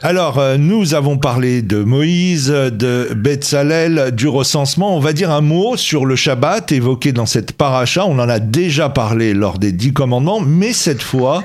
Alors, 0.00 0.38
euh, 0.38 0.56
nous 0.56 0.94
avons 0.94 1.18
parlé 1.18 1.60
de 1.60 1.82
Moïse, 1.82 2.46
de 2.48 3.10
Betzalel, 3.14 4.14
du 4.14 4.26
recensement. 4.26 4.96
On 4.96 5.00
va 5.00 5.12
dire 5.12 5.30
un 5.30 5.42
mot 5.42 5.76
sur 5.76 6.06
le 6.06 6.16
Shabbat 6.16 6.72
évoqué 6.72 7.12
dans 7.12 7.26
cette 7.26 7.52
paracha. 7.52 8.06
On 8.06 8.18
en 8.18 8.28
a 8.30 8.38
déjà 8.38 8.88
parlé 8.88 9.34
lors 9.34 9.58
des 9.58 9.72
dix 9.72 9.92
commandements, 9.92 10.40
mais 10.40 10.72
cette 10.72 11.02
fois, 11.02 11.44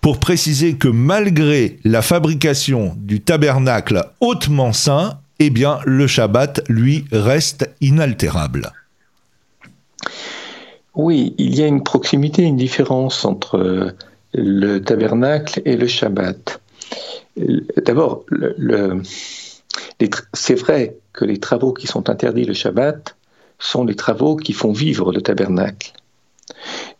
pour 0.00 0.20
préciser 0.20 0.74
que 0.74 0.86
malgré 0.86 1.80
la 1.82 2.02
fabrication 2.02 2.94
du 2.96 3.20
tabernacle 3.20 4.04
hautement 4.20 4.72
saint, 4.72 5.18
eh 5.38 5.50
bien, 5.50 5.80
le 5.84 6.06
Shabbat, 6.06 6.62
lui, 6.68 7.04
reste 7.12 7.70
inaltérable. 7.80 8.72
Oui, 10.94 11.34
il 11.36 11.54
y 11.54 11.62
a 11.62 11.66
une 11.66 11.82
proximité, 11.82 12.42
une 12.42 12.56
différence 12.56 13.24
entre 13.24 13.58
euh, 13.58 13.90
le 14.32 14.78
tabernacle 14.78 15.60
et 15.64 15.76
le 15.76 15.86
Shabbat. 15.86 16.60
D'abord, 17.84 18.24
c'est 20.32 20.54
vrai 20.54 20.96
que 21.12 21.26
les 21.26 21.38
travaux 21.38 21.74
qui 21.74 21.86
sont 21.86 22.08
interdits 22.08 22.44
le 22.44 22.54
Shabbat 22.54 23.14
sont 23.58 23.84
les 23.84 23.94
travaux 23.94 24.36
qui 24.36 24.54
font 24.54 24.72
vivre 24.72 25.12
le 25.12 25.20
tabernacle. 25.20 25.92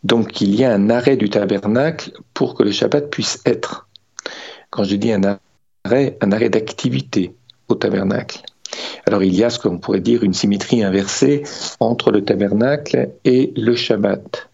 Donc 0.03 0.41
il 0.41 0.53
y 0.53 0.63
a 0.63 0.73
un 0.73 0.89
arrêt 0.89 1.17
du 1.17 1.29
tabernacle 1.29 2.11
pour 2.33 2.53
que 2.53 2.63
le 2.63 2.71
Shabbat 2.71 3.09
puisse 3.09 3.41
être. 3.45 3.87
quand 4.69 4.83
je 4.83 4.95
dis 4.95 5.11
un 5.11 5.39
arrêt, 5.85 6.17
un 6.21 6.31
arrêt 6.31 6.49
d'activité 6.49 7.33
tabernacle. 7.75 8.41
Alors 9.05 9.23
il 9.23 9.35
y 9.35 9.43
a 9.43 9.49
ce 9.49 9.59
qu'on 9.59 9.77
pourrait 9.77 10.01
dire 10.01 10.23
une 10.23 10.33
symétrie 10.33 10.83
inversée 10.83 11.43
entre 11.79 12.11
le 12.11 12.23
tabernacle 12.23 13.09
et 13.23 13.53
le 13.55 13.75
Shabbat. 13.75 14.49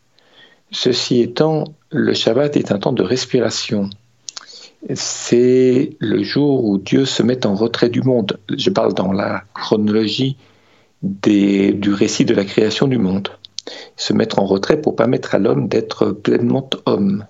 Ceci 0.72 1.22
étant, 1.22 1.66
le 1.90 2.14
Shabbat 2.14 2.58
est 2.58 2.72
un 2.72 2.80
temps 2.80 2.94
de 2.94 3.04
respiration. 3.04 3.90
C'est 4.94 5.96
le 6.00 6.24
jour 6.24 6.66
où 6.66 6.78
Dieu 6.78 7.06
se 7.06 7.24
met 7.24 7.46
en 7.46 7.56
retrait 7.56 7.90
du 7.90 8.02
monde. 8.02 8.40
Je 8.56 8.70
parle 8.70 8.94
dans 8.94 9.12
la 9.12 9.44
chronologie 9.54 10.36
du 11.02 11.94
récit 11.94 12.26
de 12.26 12.34
la 12.34 12.44
création 12.44 12.88
du 12.88 12.98
monde. 12.98 13.30
Se 13.96 14.14
mettre 14.14 14.40
en 14.40 14.46
retrait 14.46 14.82
pour 14.82 14.96
permettre 14.96 15.36
à 15.36 15.40
l'homme 15.40 15.68
d'être 15.68 16.08
pleinement 16.12 16.70
homme. 16.86 17.26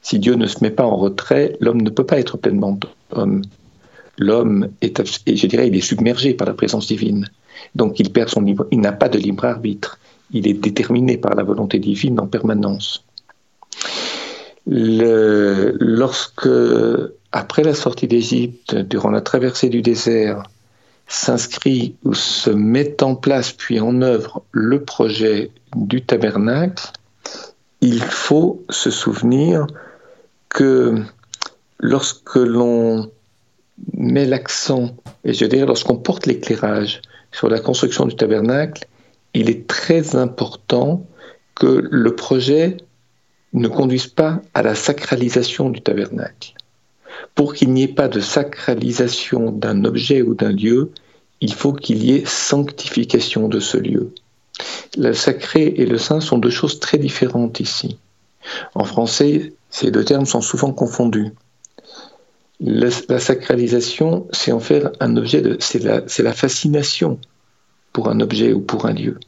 Si 0.00 0.18
Dieu 0.18 0.34
ne 0.34 0.46
se 0.46 0.62
met 0.62 0.70
pas 0.70 0.84
en 0.84 0.96
retrait, 0.96 1.56
l'homme 1.60 1.82
ne 1.82 1.90
peut 1.90 2.06
pas 2.06 2.18
être 2.18 2.38
pleinement 2.38 2.78
homme. 3.10 3.42
L'homme 4.18 4.70
est, 4.80 5.02
je 5.26 5.46
dirais, 5.46 5.68
il 5.68 5.76
est 5.76 5.80
submergé 5.80 6.34
par 6.34 6.46
la 6.46 6.54
présence 6.54 6.86
divine. 6.86 7.28
Donc 7.74 8.00
il 8.00 8.10
perd 8.12 8.28
son 8.28 8.40
libre, 8.42 8.66
il 8.70 8.80
n'a 8.80 8.92
pas 8.92 9.08
de 9.08 9.18
libre 9.18 9.44
arbitre. 9.44 9.98
Il 10.32 10.48
est 10.48 10.54
déterminé 10.54 11.16
par 11.18 11.34
la 11.34 11.42
volonté 11.42 11.78
divine 11.78 12.18
en 12.20 12.26
permanence. 12.26 13.04
lorsque, 14.66 16.48
après 17.32 17.62
la 17.62 17.74
sortie 17.74 18.08
d'Égypte, 18.08 18.74
durant 18.74 19.10
la 19.10 19.20
traversée 19.20 19.68
du 19.68 19.82
désert, 19.82 20.42
s'inscrit 21.08 21.94
ou 22.04 22.14
se 22.14 22.50
met 22.50 23.02
en 23.02 23.14
place 23.14 23.52
puis 23.52 23.78
en 23.78 24.02
œuvre 24.02 24.42
le 24.50 24.82
projet 24.82 25.50
du 25.76 26.02
tabernacle, 26.02 26.90
il 27.80 28.00
faut 28.00 28.64
se 28.70 28.90
souvenir 28.90 29.66
que 30.48 30.94
lorsque 31.78 32.36
l'on 32.36 33.10
met 33.94 34.24
l'accent, 34.24 34.96
et 35.24 35.32
je 35.32 35.44
dirais 35.44 35.66
lorsqu'on 35.66 35.96
porte 35.96 36.26
l'éclairage 36.26 37.02
sur 37.32 37.48
la 37.48 37.60
construction 37.60 38.06
du 38.06 38.16
tabernacle, 38.16 38.86
il 39.34 39.50
est 39.50 39.66
très 39.66 40.16
important 40.16 41.06
que 41.54 41.86
le 41.90 42.14
projet 42.14 42.76
ne 43.52 43.68
conduise 43.68 44.06
pas 44.06 44.40
à 44.54 44.62
la 44.62 44.74
sacralisation 44.74 45.70
du 45.70 45.80
tabernacle. 45.80 46.54
Pour 47.34 47.54
qu'il 47.54 47.72
n'y 47.72 47.82
ait 47.82 47.88
pas 47.88 48.08
de 48.08 48.20
sacralisation 48.20 49.50
d'un 49.50 49.84
objet 49.84 50.22
ou 50.22 50.34
d'un 50.34 50.52
lieu, 50.52 50.90
il 51.40 51.52
faut 51.52 51.72
qu'il 51.72 52.02
y 52.02 52.12
ait 52.12 52.24
sanctification 52.24 53.48
de 53.48 53.60
ce 53.60 53.76
lieu. 53.76 54.12
Le 54.96 55.12
sacré 55.12 55.74
et 55.76 55.86
le 55.86 55.98
saint 55.98 56.20
sont 56.20 56.38
deux 56.38 56.50
choses 56.50 56.80
très 56.80 56.98
différentes 56.98 57.60
ici. 57.60 57.98
En 58.74 58.84
français, 58.84 59.52
ces 59.70 59.90
deux 59.90 60.04
termes 60.04 60.26
sont 60.26 60.40
souvent 60.40 60.72
confondus. 60.72 61.32
La, 62.60 63.20
sacralisation, 63.20 64.26
c'est 64.30 64.52
en 64.52 64.60
faire 64.60 64.90
un 65.00 65.16
objet. 65.16 65.42
C'est 65.58 65.82
la, 65.82 66.32
fascination 66.32 67.18
pour 67.92 68.08
un 68.08 68.20
objet 68.20 68.52
ou 68.52 68.60
pour 68.60 68.86
un 68.86 68.92
lieu. 68.92 69.18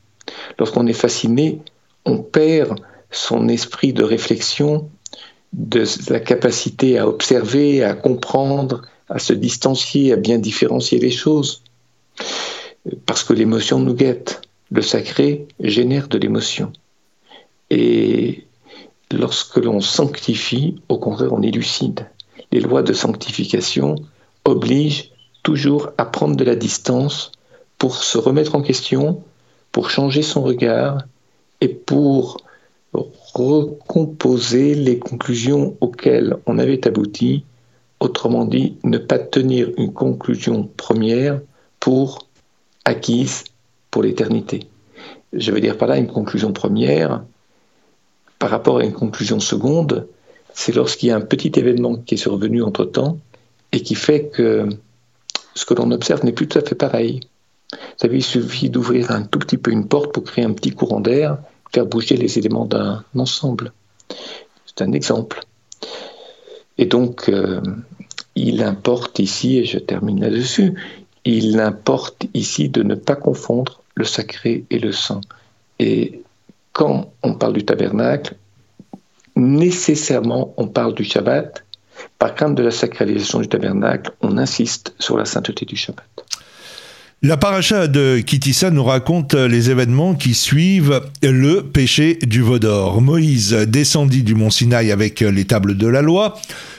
Lorsqu'on 0.59 0.87
est 0.87 0.95
fasciné, 0.95 1.61
on 2.05 2.19
perd 2.19 2.79
son 3.11 3.49
esprit 3.49 3.93
de 3.93 4.03
réflexion, 4.03 4.91
de 5.53 5.85
la 6.11 6.21
capacité 6.21 6.99
à 6.99 7.09
observer, 7.09 7.83
à 7.83 7.95
comprendre, 7.95 8.83
à 9.09 9.19
se 9.19 9.33
distancier, 9.33 10.13
à 10.13 10.17
bien 10.17 10.39
différencier 10.39 10.99
les 10.99 11.11
choses. 11.11 11.63
Parce 13.07 13.25
que 13.25 13.35
l'émotion 13.35 13.79
nous 13.79 13.95
guette. 13.95 14.43
Le 14.71 14.83
sacré 14.83 15.47
génère 15.61 16.09
de 16.09 16.19
l'émotion. 16.19 16.73
Et 17.71 18.45
lorsque 19.13 19.57
l'on 19.57 19.81
sanctifie, 19.81 20.81
au 20.89 20.99
contraire, 20.99 21.33
on 21.33 21.43
élucide. 21.43 22.07
Les 22.53 22.61
lois 22.61 22.83
de 22.83 22.93
sanctification 22.93 23.97
obligent 24.45 25.11
toujours 25.43 25.91
à 25.99 26.05
prendre 26.05 26.37
de 26.37 26.45
la 26.45 26.57
distance 26.57 27.33
pour 27.79 28.03
se 28.03 28.19
remettre 28.19 28.55
en 28.55 28.63
question, 28.63 29.23
pour 29.73 29.91
changer 29.91 30.23
son 30.23 30.43
regard 30.43 31.03
et 31.61 31.69
pour 31.69 32.39
recomposer 32.93 34.75
les 34.75 34.99
conclusions 34.99 35.77
auxquelles 35.81 36.37
on 36.47 36.59
avait 36.59 36.87
abouti, 36.87 37.45
autrement 38.01 38.45
dit, 38.45 38.77
ne 38.85 38.99
pas 38.99 39.19
tenir 39.19 39.71
une 39.77 39.93
conclusion 39.93 40.69
première 40.77 41.41
pour 41.81 42.27
acquise 42.85 43.45
pour 43.91 44.03
l'éternité. 44.03 44.69
Je 45.33 45.53
veux 45.53 45.61
dire 45.61 45.77
par 45.77 45.89
là 45.89 45.99
une 45.99 46.07
conclusion 46.07 46.53
première 46.53 47.23
par 48.39 48.51
rapport 48.51 48.79
à 48.79 48.85
une 48.85 48.93
conclusion 48.93 49.41
seconde, 49.41 50.07
c'est 50.59 50.75
lorsqu'il 50.75 51.09
y 51.09 51.13
a 51.13 51.17
un 51.17 51.21
petit 51.21 51.53
événement 51.55 51.95
qui 51.95 52.15
est 52.15 52.19
survenu 52.19 52.65
entre-temps 52.65 53.21
et 53.71 53.81
qui 53.81 53.95
fait 53.95 54.25
que 54.27 54.69
ce 55.55 55.65
que 55.65 55.73
l'on 55.73 55.93
observe 55.93 56.25
n'est 56.25 56.33
plus 56.33 56.49
tout 56.49 56.59
à 56.59 56.63
fait 56.63 56.75
pareil. 56.75 57.21
Vous 57.71 57.79
savez, 57.99 58.17
il 58.17 58.25
suffit 58.25 58.69
d'ouvrir 58.69 59.13
un 59.13 59.23
tout 59.23 59.39
petit 59.39 59.57
peu 59.57 59.71
une 59.71 59.87
porte 59.87 60.13
pour 60.13 60.25
créer 60.25 60.45
un 60.45 60.53
petit 60.53 60.73
courant 60.73 60.99
d'air, 60.99 61.39
faire 61.73 61.87
bouger 61.87 62.17
les 62.17 62.39
éléments 62.39 62.65
d'un 62.65 63.05
ensemble. 63.17 63.73
C'est 64.67 64.83
un 64.83 64.91
exemple. 64.91 65.43
Et 66.77 66.87
donc, 66.87 67.29
euh, 67.29 67.61
il 68.35 68.65
importe 68.65 69.21
ici, 69.21 69.59
et 69.59 69.65
je 69.65 69.79
termine 69.79 70.21
là-dessus, 70.21 70.75
il 71.25 71.61
importe 71.61 72.27
ici 72.35 72.69
de 72.69 72.83
ne 72.83 72.97
pas 72.97 73.15
confondre 73.15 73.81
le 73.95 74.05
sacré 74.05 74.65
et 74.71 74.81
le 74.81 74.91
saint. 74.91 75.21
Et 75.79 76.23
quand 76.73 77.13
on 77.23 77.35
parle 77.35 77.53
du 77.53 77.65
tabernacle, 77.65 78.35
nécessairement 79.39 80.55
on 80.57 80.69
parle 80.69 80.95
du 80.95 81.05
Shabbat. 81.05 81.65
Par 82.19 82.35
crainte 82.35 82.55
de 82.55 82.63
la 82.63 82.71
sacralisation 82.71 83.41
du 83.41 83.49
tabernacle, 83.49 84.13
on 84.21 84.39
insiste 84.39 84.95
sur 84.99 85.17
la 85.17 85.25
sainteté 85.25 85.65
du 85.65 85.77
Shabbat. 85.77 86.05
La 87.23 87.37
paracha 87.37 87.89
de 87.89 88.21
Kitissa 88.21 88.71
nous 88.71 88.85
raconte 88.85 89.35
les 89.35 89.71
événements 89.71 90.15
qui 90.15 90.35
suivent 90.35 91.01
le 91.21 91.63
péché 91.63 92.17
du 92.23 92.43
Vaudor. 92.43 93.01
Moïse 93.01 93.53
descendit 93.53 94.23
du 94.23 94.37
mont 94.37 94.51
Sinaï 94.51 94.93
avec 94.93 95.21
les 95.21 95.45
tables 95.45 95.77
de 95.77 95.89
la 95.89 96.01
loi. 96.01 96.37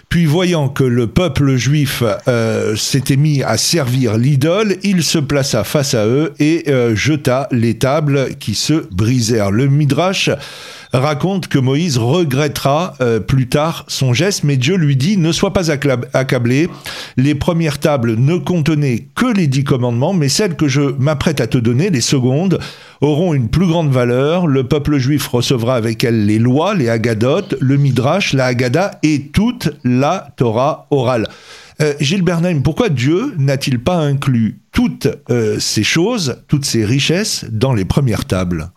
Puis 0.08 0.26
voyant 0.26 0.70
que 0.70 0.86
le 0.86 1.08
peuple 1.08 1.58
juif 1.58 2.04
euh, 2.28 2.76
s'était 2.78 3.18
mis 3.18 3.44
à 3.44 3.58
servir 3.58 4.18
l'idole, 4.18 4.78
il 4.82 5.04
se 5.04 5.20
plaça 5.20 5.64
face 5.64 5.94
à 5.94 6.08
eux 6.08 6.34
et 6.40 6.64
euh, 6.70 6.96
jeta 6.96 7.48
les 7.52 7.78
tables 7.78 8.36
qui 8.40 8.56
se 8.56 8.88
brisèrent. 8.92 9.52
Le 9.52 9.68
Midrash 9.68 10.32
raconte 10.94 11.48
que 11.48 11.60
Moïse 11.60 11.98
regrettera 11.98 12.96
euh, 13.02 13.20
plus 13.20 13.48
tard 13.48 13.86
son 13.88 14.14
geste, 14.14 14.44
mais 14.44 14.58
Dieu 14.58 14.76
lui 14.76 14.96
dit 14.96 15.18
ne 15.18 15.32
sois 15.32 15.54
pas 15.54 15.72
accablé. 15.72 16.70
Les 17.18 17.36
premières 17.36 17.80
tables 17.80 18.16
ne 18.16 18.38
contenaient 18.38 19.08
que 19.16 19.26
les 19.26 19.48
dix 19.48 19.64
commandements, 19.64 20.14
mais 20.14 20.30
celles 20.30 20.56
que 20.56 20.68
je 20.68 20.82
m'apprête 20.82 21.42
à 21.42 21.48
te 21.48 21.58
donner, 21.58 21.90
les 21.90 22.02
secondes, 22.02 22.60
auront 23.02 23.34
une 23.34 23.50
plus 23.50 23.68
grande 23.68 23.92
valeur. 23.92 24.48
Le 24.48 24.64
peuple 24.64 24.98
juif 24.98 25.28
recevra 25.28 25.76
avec 25.76 26.04
elles 26.04 26.26
les 26.26 26.40
lois, 26.40 26.74
les 26.74 26.90
Haggadot, 26.90 27.56
le 27.60 27.78
Midrash, 27.78 28.34
la 28.34 28.46
Haggadah 28.46 29.00
et 29.04 29.28
toute 29.34 29.70
la 29.84 30.34
Torah 30.38 30.88
orale. 30.90 31.28
Euh, 31.82 31.94
Gilles 32.02 32.24
Bernheim, 32.24 32.62
pourquoi 32.62 32.90
Dieu 32.90 33.34
n'a-t-il 33.38 33.80
pas 33.80 33.98
inclus 33.98 34.60
toutes 34.72 35.08
euh, 35.30 35.60
ces 35.60 35.84
choses, 35.84 36.42
toutes 36.48 36.66
ces 36.66 36.84
richesses 36.84 37.46
dans 37.50 37.74
les 37.74 37.86
premières 37.86 38.26
tables? 38.26 38.72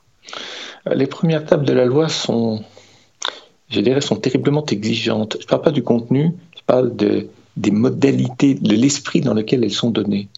Les 0.91 1.07
premières 1.07 1.45
tables 1.45 1.65
de 1.65 1.73
la 1.73 1.85
loi 1.85 2.09
sont, 2.09 2.65
je 3.71 3.81
dirais, 3.81 4.01
sont 4.01 4.17
terriblement 4.17 4.65
exigeantes. 4.67 5.37
Je 5.39 5.45
ne 5.45 5.49
parle 5.49 5.63
pas 5.63 5.71
du 5.71 5.83
contenu, 5.83 6.33
je 6.57 6.63
parle 6.67 6.97
de, 6.97 7.29
des 7.57 7.71
modalités, 7.71 8.55
de 8.55 8.75
l'esprit 8.75 9.21
dans 9.21 9.35
lequel 9.35 9.65
elles 9.65 9.73
sont 9.73 9.91
données. 9.91 10.29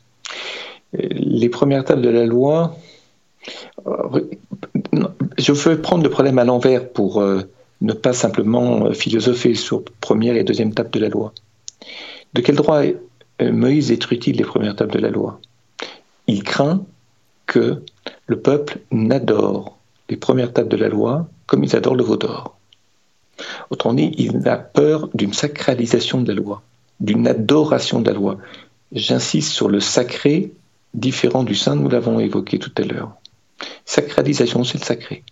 Les 0.92 1.48
premières 1.48 1.84
tables 1.84 2.02
de 2.02 2.10
la 2.10 2.24
loi, 2.24 2.76
je 5.38 5.52
veux 5.52 5.80
prendre 5.80 6.04
le 6.04 6.10
problème 6.10 6.38
à 6.38 6.44
l'envers 6.44 6.88
pour 6.88 7.20
euh, 7.20 7.42
ne 7.80 7.92
pas 7.92 8.12
simplement 8.12 8.92
philosopher 8.92 9.54
sur 9.54 9.82
première 10.00 10.36
et 10.36 10.44
deuxième 10.44 10.72
table 10.72 10.90
de 10.90 11.00
la 11.00 11.08
loi. 11.08 11.32
De 12.34 12.40
quel 12.40 12.56
droit 12.56 12.82
euh, 12.82 13.52
Moïse 13.52 13.88
détruit-il 13.88 14.36
les 14.36 14.44
premières 14.44 14.76
tables 14.76 14.92
de 14.92 15.00
la 15.00 15.10
loi? 15.10 15.40
Il 16.26 16.42
craint 16.42 16.84
que 17.46 17.82
le 18.26 18.40
peuple 18.40 18.78
n'adore 18.90 19.76
les 20.08 20.16
premières 20.16 20.52
tables 20.52 20.68
de 20.68 20.76
la 20.76 20.88
loi 20.88 21.28
comme 21.46 21.64
ils 21.64 21.76
adorent 21.76 21.96
le 21.96 22.04
veau 22.04 22.16
d'or. 22.16 22.56
Autrement 23.70 23.94
dit, 23.94 24.12
il 24.16 24.46
a 24.48 24.56
peur 24.56 25.08
d'une 25.14 25.32
sacralisation 25.32 26.20
de 26.22 26.32
la 26.32 26.40
loi, 26.40 26.62
d'une 27.00 27.26
adoration 27.26 28.00
de 28.00 28.08
la 28.08 28.14
loi. 28.14 28.38
J'insiste 28.92 29.52
sur 29.52 29.68
le 29.68 29.80
sacré 29.80 30.52
différent 30.94 31.42
du 31.42 31.54
saint, 31.54 31.74
nous 31.74 31.88
l'avons 31.88 32.20
évoqué 32.20 32.58
tout 32.58 32.72
à 32.78 32.82
l'heure. 32.82 33.12
Sacralisation, 33.84 34.64
c'est 34.64 34.78
le 34.78 34.84
sacré. 34.84 35.24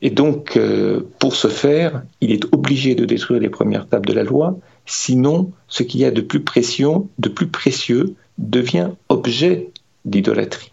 Et 0.00 0.10
donc, 0.10 0.56
euh, 0.56 1.00
pour 1.18 1.34
ce 1.34 1.48
faire, 1.48 2.02
il 2.20 2.32
est 2.32 2.44
obligé 2.52 2.94
de 2.94 3.04
détruire 3.04 3.40
les 3.40 3.48
premières 3.48 3.88
tables 3.88 4.06
de 4.06 4.12
la 4.12 4.24
loi, 4.24 4.58
sinon, 4.84 5.52
ce 5.68 5.84
qu'il 5.84 6.00
y 6.00 6.04
a 6.04 6.10
de 6.10 6.20
plus 6.20 6.40
précieux, 6.40 6.90
de 7.18 7.28
plus 7.28 7.46
précieux 7.46 8.14
devient 8.38 8.90
objet 9.08 9.70
d'idolâtrie. 10.04 10.71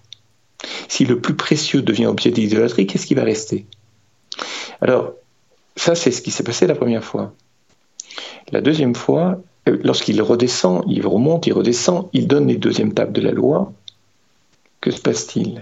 Si 0.87 1.05
le 1.05 1.19
plus 1.19 1.35
précieux 1.35 1.81
devient 1.81 2.07
objet 2.07 2.31
d'idolâtrie, 2.31 2.87
qu'est-ce 2.87 3.05
qui 3.05 3.15
va 3.15 3.23
rester? 3.23 3.65
Alors, 4.81 5.13
ça, 5.75 5.95
c'est 5.95 6.11
ce 6.11 6.21
qui 6.21 6.31
s'est 6.31 6.43
passé 6.43 6.67
la 6.67 6.75
première 6.75 7.03
fois. 7.03 7.33
La 8.51 8.61
deuxième 8.61 8.95
fois, 8.95 9.41
lorsqu'il 9.65 10.21
redescend, 10.21 10.83
il 10.87 11.05
remonte, 11.05 11.47
il 11.47 11.53
redescend, 11.53 12.09
il 12.13 12.27
donne 12.27 12.47
les 12.47 12.57
deuxièmes 12.57 12.93
tables 12.93 13.13
de 13.13 13.21
la 13.21 13.31
loi. 13.31 13.71
Que 14.81 14.91
se 14.91 15.01
passe-t-il? 15.01 15.61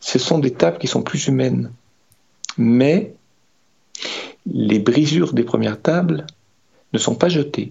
Ce 0.00 0.18
sont 0.18 0.38
des 0.38 0.52
tables 0.52 0.78
qui 0.78 0.86
sont 0.86 1.02
plus 1.02 1.26
humaines. 1.26 1.70
Mais 2.56 3.14
les 4.46 4.78
brisures 4.78 5.32
des 5.32 5.44
premières 5.44 5.80
tables 5.80 6.26
ne 6.92 6.98
sont 6.98 7.14
pas 7.14 7.28
jetées. 7.28 7.70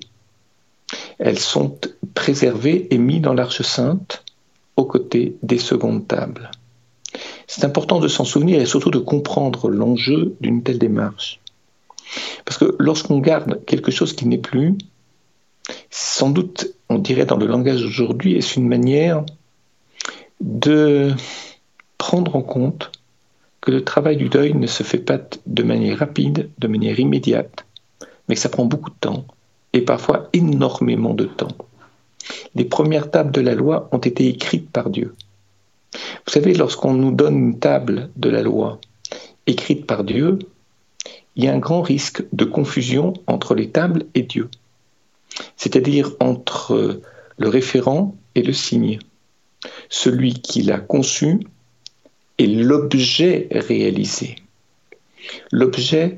Elles 1.19 1.39
sont 1.39 1.77
préservées 2.13 2.87
et 2.91 2.97
mises 2.97 3.21
dans 3.21 3.33
l'arche 3.33 3.61
sainte 3.61 4.23
aux 4.77 4.85
côtés 4.85 5.35
des 5.43 5.57
secondes 5.57 6.07
tables. 6.07 6.51
C'est 7.47 7.65
important 7.65 7.99
de 7.99 8.07
s'en 8.07 8.25
souvenir 8.25 8.61
et 8.61 8.65
surtout 8.65 8.91
de 8.91 8.99
comprendre 8.99 9.69
l'enjeu 9.69 10.35
d'une 10.41 10.63
telle 10.63 10.79
démarche. 10.79 11.39
Parce 12.45 12.57
que 12.57 12.75
lorsqu'on 12.79 13.19
garde 13.19 13.63
quelque 13.65 13.91
chose 13.91 14.13
qui 14.13 14.27
n'est 14.27 14.37
plus, 14.37 14.77
sans 15.89 16.29
doute, 16.29 16.73
on 16.89 16.99
dirait 16.99 17.25
dans 17.25 17.37
le 17.37 17.47
langage 17.47 17.81
d'aujourd'hui, 17.81 18.37
est 18.37 18.55
une 18.55 18.67
manière 18.67 19.25
de 20.39 21.11
prendre 21.97 22.35
en 22.35 22.41
compte 22.41 22.91
que 23.61 23.71
le 23.71 23.83
travail 23.83 24.17
du 24.17 24.29
deuil 24.29 24.53
ne 24.53 24.67
se 24.67 24.83
fait 24.83 24.99
pas 24.99 25.19
de 25.45 25.63
manière 25.63 25.97
rapide, 25.97 26.49
de 26.59 26.67
manière 26.67 26.99
immédiate, 26.99 27.65
mais 28.27 28.35
que 28.35 28.41
ça 28.41 28.49
prend 28.49 28.65
beaucoup 28.65 28.91
de 28.91 28.95
temps, 28.99 29.25
et 29.73 29.81
parfois 29.81 30.29
énormément 30.33 31.13
de 31.13 31.25
temps. 31.25 31.55
Les 32.55 32.65
premières 32.65 33.11
tables 33.11 33.31
de 33.31 33.41
la 33.41 33.55
loi 33.55 33.89
ont 33.91 33.99
été 33.99 34.27
écrites 34.27 34.69
par 34.69 34.89
Dieu. 34.89 35.15
Vous 35.93 36.33
savez, 36.33 36.53
lorsqu'on 36.53 36.93
nous 36.93 37.11
donne 37.11 37.37
une 37.37 37.59
table 37.59 38.09
de 38.15 38.29
la 38.29 38.41
loi 38.41 38.79
écrite 39.45 39.85
par 39.85 40.03
Dieu, 40.03 40.39
il 41.35 41.45
y 41.45 41.47
a 41.47 41.53
un 41.53 41.59
grand 41.59 41.81
risque 41.81 42.23
de 42.33 42.45
confusion 42.45 43.13
entre 43.27 43.55
les 43.55 43.69
tables 43.69 44.05
et 44.15 44.23
Dieu, 44.23 44.49
c'est-à-dire 45.55 46.11
entre 46.19 47.01
le 47.37 47.47
référent 47.47 48.15
et 48.35 48.41
le 48.41 48.53
signe. 48.53 48.99
Celui 49.89 50.33
qui 50.33 50.63
l'a 50.63 50.79
conçu 50.79 51.39
et 52.37 52.47
l'objet 52.47 53.47
réalisé. 53.51 54.35
L'objet 55.51 56.17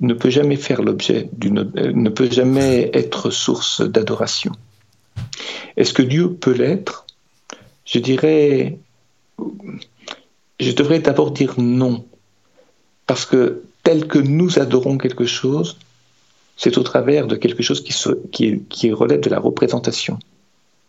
ne 0.00 0.14
peut 0.14 0.30
jamais 0.30 0.56
faire 0.56 0.82
l'objet 0.82 1.28
d'une, 1.32 1.72
euh, 1.76 1.92
ne 1.92 2.10
peut 2.10 2.30
jamais 2.30 2.90
être 2.92 3.30
source 3.30 3.80
d'adoration. 3.80 4.52
Est-ce 5.76 5.92
que 5.92 6.02
Dieu 6.02 6.32
peut 6.34 6.52
l'être? 6.52 7.06
Je 7.84 7.98
dirais, 7.98 8.78
je 10.60 10.72
devrais 10.72 11.00
d'abord 11.00 11.30
dire 11.30 11.54
non, 11.58 12.04
parce 13.06 13.26
que 13.26 13.62
tel 13.82 14.06
que 14.06 14.18
nous 14.18 14.58
adorons 14.58 14.96
quelque 14.96 15.26
chose, 15.26 15.78
c'est 16.56 16.78
au 16.78 16.82
travers 16.82 17.26
de 17.26 17.36
quelque 17.36 17.62
chose 17.62 17.82
qui, 17.82 18.92
relève 18.92 19.20
de 19.20 19.30
la 19.30 19.38
représentation, 19.40 20.18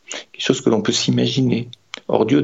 quelque 0.10 0.44
chose 0.44 0.62
que 0.62 0.70
l'on 0.70 0.82
peut 0.82 0.94
s'imaginer, 0.94 1.70
Or, 2.08 2.26
Dieu 2.26 2.44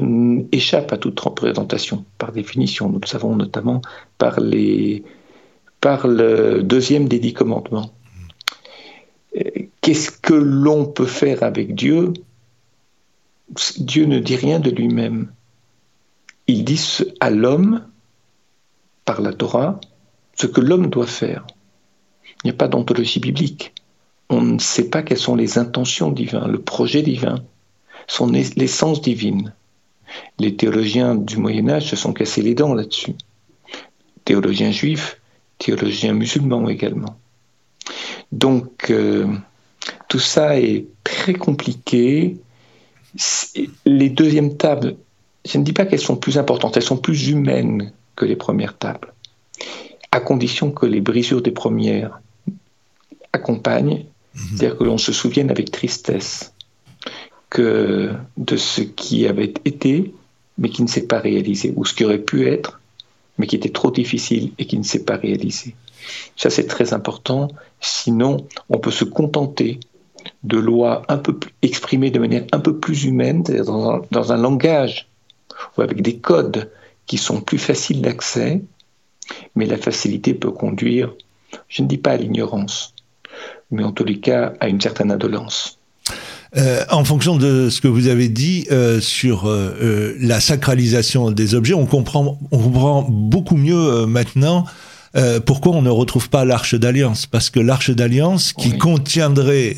échappe 0.50 0.92
à 0.92 0.98
toute 0.98 1.18
représentation, 1.20 2.04
par 2.18 2.32
définition. 2.32 2.88
Nous 2.88 2.98
le 3.00 3.06
savons 3.06 3.36
notamment 3.36 3.80
par 4.18 4.40
le 4.40 5.02
deuxième 6.62 7.06
des 7.06 7.18
dix 7.20 7.32
commandements. 7.32 7.92
Qu'est-ce 9.82 10.10
que 10.10 10.34
l'on 10.34 10.86
peut 10.86 11.06
faire 11.06 11.42
avec 11.42 11.74
Dieu? 11.74 12.14
Dieu 13.78 14.06
ne 14.06 14.18
dit 14.18 14.36
rien 14.36 14.58
de 14.58 14.70
lui-même. 14.70 15.30
Il 16.46 16.64
dit 16.64 16.80
à 17.20 17.30
l'homme, 17.30 17.86
par 19.04 19.20
la 19.20 19.34
Torah, 19.34 19.80
ce 20.36 20.46
que 20.46 20.60
l'homme 20.60 20.88
doit 20.88 21.06
faire. 21.06 21.46
Il 22.42 22.46
n'y 22.46 22.50
a 22.52 22.56
pas 22.56 22.68
d'ontologie 22.68 23.20
biblique. 23.20 23.74
On 24.30 24.40
ne 24.40 24.58
sait 24.58 24.88
pas 24.88 25.02
quelles 25.02 25.18
sont 25.18 25.36
les 25.36 25.58
intentions 25.58 26.10
divines, 26.10 26.46
le 26.46 26.62
projet 26.62 27.02
divin 27.02 27.36
son 28.06 28.30
l'essence 28.30 29.00
divine. 29.00 29.54
Les 30.38 30.54
théologiens 30.56 31.14
du 31.14 31.38
Moyen 31.38 31.68
Âge 31.70 31.88
se 31.88 31.96
sont 31.96 32.12
cassés 32.12 32.42
les 32.42 32.54
dents 32.54 32.74
là-dessus. 32.74 33.14
Théologiens 34.24 34.70
juifs, 34.70 35.20
théologiens 35.58 36.12
musulmans 36.12 36.68
également. 36.68 37.16
Donc 38.30 38.90
euh, 38.90 39.26
tout 40.12 40.18
ça 40.18 40.60
est 40.60 40.84
très 41.04 41.32
compliqué. 41.32 42.36
Les 43.86 44.10
deuxièmes 44.10 44.58
tables, 44.58 44.96
je 45.46 45.56
ne 45.56 45.64
dis 45.64 45.72
pas 45.72 45.86
qu'elles 45.86 46.02
sont 46.02 46.16
plus 46.16 46.36
importantes, 46.36 46.76
elles 46.76 46.82
sont 46.82 46.98
plus 46.98 47.30
humaines 47.30 47.92
que 48.14 48.26
les 48.26 48.36
premières 48.36 48.76
tables, 48.76 49.14
à 50.10 50.20
condition 50.20 50.70
que 50.70 50.84
les 50.84 51.00
brisures 51.00 51.40
des 51.40 51.50
premières 51.50 52.20
accompagnent, 53.32 54.04
mhm. 54.34 54.42
c'est-à-dire 54.50 54.76
que 54.76 54.84
l'on 54.84 54.98
se 54.98 55.14
souvienne 55.14 55.50
avec 55.50 55.70
tristesse 55.70 56.52
que 57.48 58.12
de 58.36 58.56
ce 58.58 58.82
qui 58.82 59.26
avait 59.26 59.54
été, 59.64 60.12
mais 60.58 60.68
qui 60.68 60.82
ne 60.82 60.88
s'est 60.88 61.06
pas 61.06 61.20
réalisé, 61.20 61.72
ou 61.74 61.86
ce 61.86 61.94
qui 61.94 62.04
aurait 62.04 62.18
pu 62.18 62.46
être, 62.46 62.82
mais 63.38 63.46
qui 63.46 63.56
était 63.56 63.70
trop 63.70 63.90
difficile 63.90 64.52
et 64.58 64.66
qui 64.66 64.76
ne 64.76 64.84
s'est 64.84 65.04
pas 65.04 65.16
réalisé. 65.16 65.74
Ça, 66.36 66.50
c'est 66.50 66.66
très 66.66 66.92
important. 66.92 67.48
Sinon, 67.80 68.46
on 68.68 68.76
peut 68.76 68.90
se 68.90 69.04
contenter 69.04 69.80
de 70.44 70.58
lois 70.58 71.02
un 71.08 71.18
peu 71.18 71.38
plus, 71.38 71.52
exprimées 71.62 72.10
de 72.10 72.18
manière 72.18 72.44
un 72.52 72.60
peu 72.60 72.78
plus 72.78 73.04
humaine, 73.04 73.42
dans 73.42 73.90
un, 73.90 74.02
dans 74.10 74.32
un 74.32 74.36
langage 74.36 75.08
ou 75.76 75.82
avec 75.82 76.02
des 76.02 76.16
codes 76.16 76.70
qui 77.06 77.18
sont 77.18 77.40
plus 77.40 77.58
faciles 77.58 78.02
d'accès, 78.02 78.62
mais 79.54 79.66
la 79.66 79.76
facilité 79.76 80.34
peut 80.34 80.50
conduire, 80.50 81.12
je 81.68 81.82
ne 81.82 81.88
dis 81.88 81.98
pas 81.98 82.12
à 82.12 82.16
l'ignorance, 82.16 82.94
mais 83.70 83.84
en 83.84 83.92
tous 83.92 84.04
les 84.04 84.18
cas 84.18 84.54
à 84.60 84.68
une 84.68 84.80
certaine 84.80 85.10
indolence. 85.10 85.78
Euh, 86.56 86.84
en 86.90 87.04
fonction 87.04 87.36
de 87.36 87.70
ce 87.70 87.80
que 87.80 87.88
vous 87.88 88.08
avez 88.08 88.28
dit 88.28 88.66
euh, 88.70 89.00
sur 89.00 89.48
euh, 89.48 90.14
la 90.20 90.38
sacralisation 90.38 91.30
des 91.30 91.54
objets, 91.54 91.72
on 91.72 91.86
comprend, 91.86 92.38
on 92.50 92.58
comprend 92.58 93.06
beaucoup 93.08 93.56
mieux 93.56 94.04
maintenant 94.06 94.66
pourquoi 95.44 95.72
on 95.72 95.82
ne 95.82 95.90
retrouve 95.90 96.30
pas 96.30 96.44
l'arche 96.44 96.74
d'alliance? 96.74 97.26
Parce 97.26 97.50
que 97.50 97.60
l'arche 97.60 97.90
d'alliance, 97.90 98.52
qui 98.52 98.78
contiendrait 98.78 99.76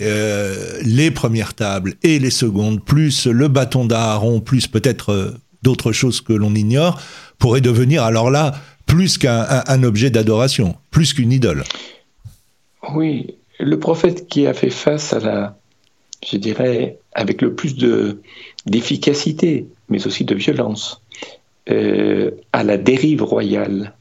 les 0.82 1.10
premières 1.10 1.54
tables 1.54 1.94
et 2.02 2.18
les 2.18 2.30
secondes, 2.30 2.82
plus 2.82 3.26
le 3.26 3.48
bâton 3.48 3.84
d'Aaron, 3.84 4.40
plus 4.40 4.66
peut-être 4.66 5.34
d'autres 5.62 5.92
choses 5.92 6.20
que 6.20 6.32
l'on 6.32 6.54
ignore, 6.54 7.00
pourrait 7.38 7.60
devenir 7.60 8.04
alors 8.04 8.30
là 8.30 8.54
plus 8.86 9.18
qu'un 9.18 9.82
objet 9.82 10.10
d'adoration, 10.10 10.76
plus 10.90 11.14
qu'une 11.14 11.32
idole. 11.32 11.64
Oui, 12.94 13.34
le 13.58 13.78
prophète 13.78 14.28
qui 14.28 14.46
a 14.46 14.54
fait 14.54 14.70
face 14.70 15.12
à 15.12 15.20
la 15.20 15.56
je 16.24 16.36
dirais, 16.36 16.98
avec 17.12 17.42
le 17.42 17.54
plus 17.54 17.76
d'efficacité, 18.66 19.66
mais 19.88 20.06
aussi 20.06 20.24
de 20.24 20.34
violence, 20.34 21.00
euh, 21.70 22.30
à 22.52 22.62
la 22.62 22.76
dérive 22.76 23.22
royale 23.22 23.94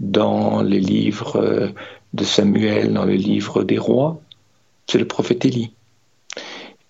dans 0.00 0.62
les 0.62 0.80
livres 0.80 1.36
euh, 1.36 1.68
de 2.14 2.24
Samuel, 2.24 2.92
dans 2.92 3.04
le 3.04 3.14
livre 3.14 3.64
des 3.64 3.78
rois, 3.78 4.20
c'est 4.86 4.98
le 4.98 5.06
prophète 5.06 5.44
Élie, 5.44 5.72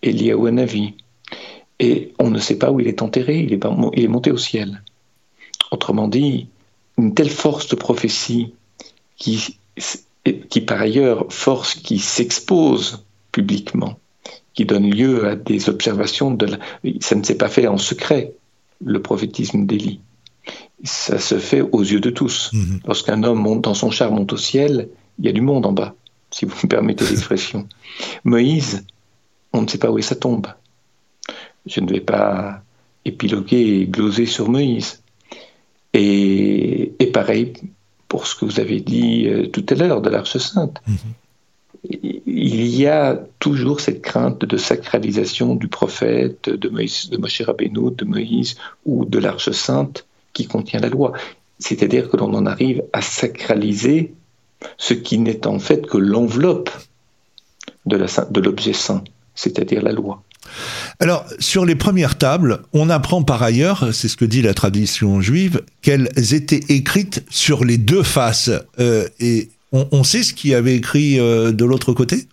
Eliaou 0.03 0.51
Navi. 0.51 0.95
Et 1.81 2.13
on 2.19 2.31
ne 2.31 2.39
sait 2.39 2.59
pas 2.59 2.71
où 2.71 2.81
il 2.81 2.89
est 2.89 3.03
enterré, 3.03 3.39
il 3.39 3.53
est, 3.53 4.09
monté 4.09 4.31
au 4.33 4.37
ciel. 4.37 4.83
Autrement 5.71 6.09
dit, 6.09 6.49
une 6.97 7.15
telle 7.15 7.31
force 7.31 7.69
de 7.69 7.77
prophétie 7.77 8.55
qui, 9.17 9.59
qui 10.49 10.61
par 10.61 10.81
ailleurs, 10.81 11.27
force 11.31 11.75
qui 11.75 11.99
s'expose 11.99 13.05
publiquement, 13.31 13.99
qui 14.55 14.65
donne 14.65 14.91
lieu 14.91 15.29
à 15.29 15.37
des 15.37 15.69
observations. 15.69 16.33
De 16.33 16.49
Ça 17.01 17.15
ne 17.15 17.23
s'est 17.23 17.39
pas 17.39 17.49
fait 17.49 17.69
en 17.69 17.79
secret, 17.79 18.33
le 18.85 19.01
prophétisme 19.01 19.67
d'Élie. 19.67 20.01
Ça 20.85 21.19
se 21.19 21.39
fait 21.39 21.61
aux 21.61 21.83
yeux 21.83 22.01
de 22.01 22.11
tous. 22.11 22.51
Mhm. 22.53 22.81
Lorsqu'un 22.87 23.23
homme 23.25 23.41
monte 23.41 23.63
dans 23.63 23.75
son 23.75 23.91
char, 23.91 24.13
monte 24.13 24.33
au 24.33 24.37
ciel, 24.37 24.89
il 25.19 25.27
y 25.27 25.29
a 25.29 25.33
du 25.33 25.41
monde 25.41 25.67
en 25.67 25.73
bas, 25.73 25.95
si 26.31 26.45
vous 26.45 26.55
me 26.63 26.69
permettez 26.69 27.05
l'expression. 27.11 27.69
Moïse, 28.25 28.85
on 29.53 29.63
ne 29.63 29.69
sait 29.69 29.79
pas 29.79 29.91
où 29.91 29.99
est 29.99 30.03
sa 30.03 30.15
tombe. 30.15 30.47
Je 31.67 31.81
ne 31.81 31.91
vais 31.91 32.01
pas 32.01 32.63
épiloguer 33.05 33.81
et 33.81 33.87
gloser 33.87 34.27
sur 34.27 34.49
Moïse. 34.49 35.03
Et, 35.95 36.95
pareil 37.13 37.55
pour 38.07 38.27
ce 38.27 38.37
que 38.37 38.45
vous 38.45 38.61
avez 38.61 38.81
dit 38.81 39.27
euh, 39.27 39.49
tout 39.49 39.65
à 39.69 39.75
l'heure 39.75 40.01
de 40.01 40.09
l'Arche 40.09 40.39
Sainte. 40.39 40.81
Mhm 40.87 40.97
il 41.85 42.75
y 42.75 42.87
a 42.87 43.19
toujours 43.39 43.81
cette 43.81 44.03
crainte 44.03 44.45
de 44.45 44.57
sacralisation 44.57 45.55
du 45.55 45.69
prophète, 45.69 46.49
de, 46.49 46.69
Moïse, 46.69 47.09
de 47.11 47.17
Moshe 47.17 47.43
Rabbeinu, 47.43 47.91
de 47.93 48.05
Moïse 48.05 48.57
ou 48.85 49.05
de 49.05 49.19
l'Arche 49.19 49.51
Sainte 49.51 50.07
qui 50.39 50.47
contient 50.47 50.79
la 50.79 50.89
loi. 50.89 51.13
C'est-à-dire 51.59 52.09
que 52.09 52.17
l'on 52.17 52.33
en 52.33 52.47
arrive 52.47 52.85
à 52.93 53.03
sacraliser 53.03 54.15
ce 54.77 54.95
qui 54.95 55.19
n'est 55.19 55.49
en 55.49 55.59
fait 55.59 55.85
que 55.85 55.99
l'enveloppe 55.99 56.71
de 57.87 58.41
l'objet 58.41 58.73
saint, 58.73 59.03
c'est-à-dire 59.35 59.83
la 59.83 59.91
loi. 59.91 60.23
Alors, 61.01 61.25
sur 61.41 61.65
les 61.65 61.75
premières 61.75 62.19
tables, 62.19 62.61
on 62.73 62.89
apprend 62.89 63.25
par 63.25 63.43
ailleurs, 63.43 63.93
c'est 63.93 64.07
ce 64.07 64.17
que 64.17 64.25
dit 64.25 64.43
la 64.43 64.55
tradition 64.55 65.21
juive, 65.21 65.63
qu'elles 65.83 66.09
étaient 66.33 66.63
écrites 66.69 67.25
sur 67.31 67.65
les 67.65 67.79
deux 67.79 68.05
faces. 68.05 68.53
Euh, 68.79 69.09
et 69.19 69.49
on, 69.73 70.05
sait 70.05 70.23
ce 70.23 70.35
qui 70.35 70.55
avait 70.55 70.77
écrit 70.77 71.19
euh, 71.19 71.51
de 71.51 71.65
l'autre 71.65 71.93
côté? 71.93 72.29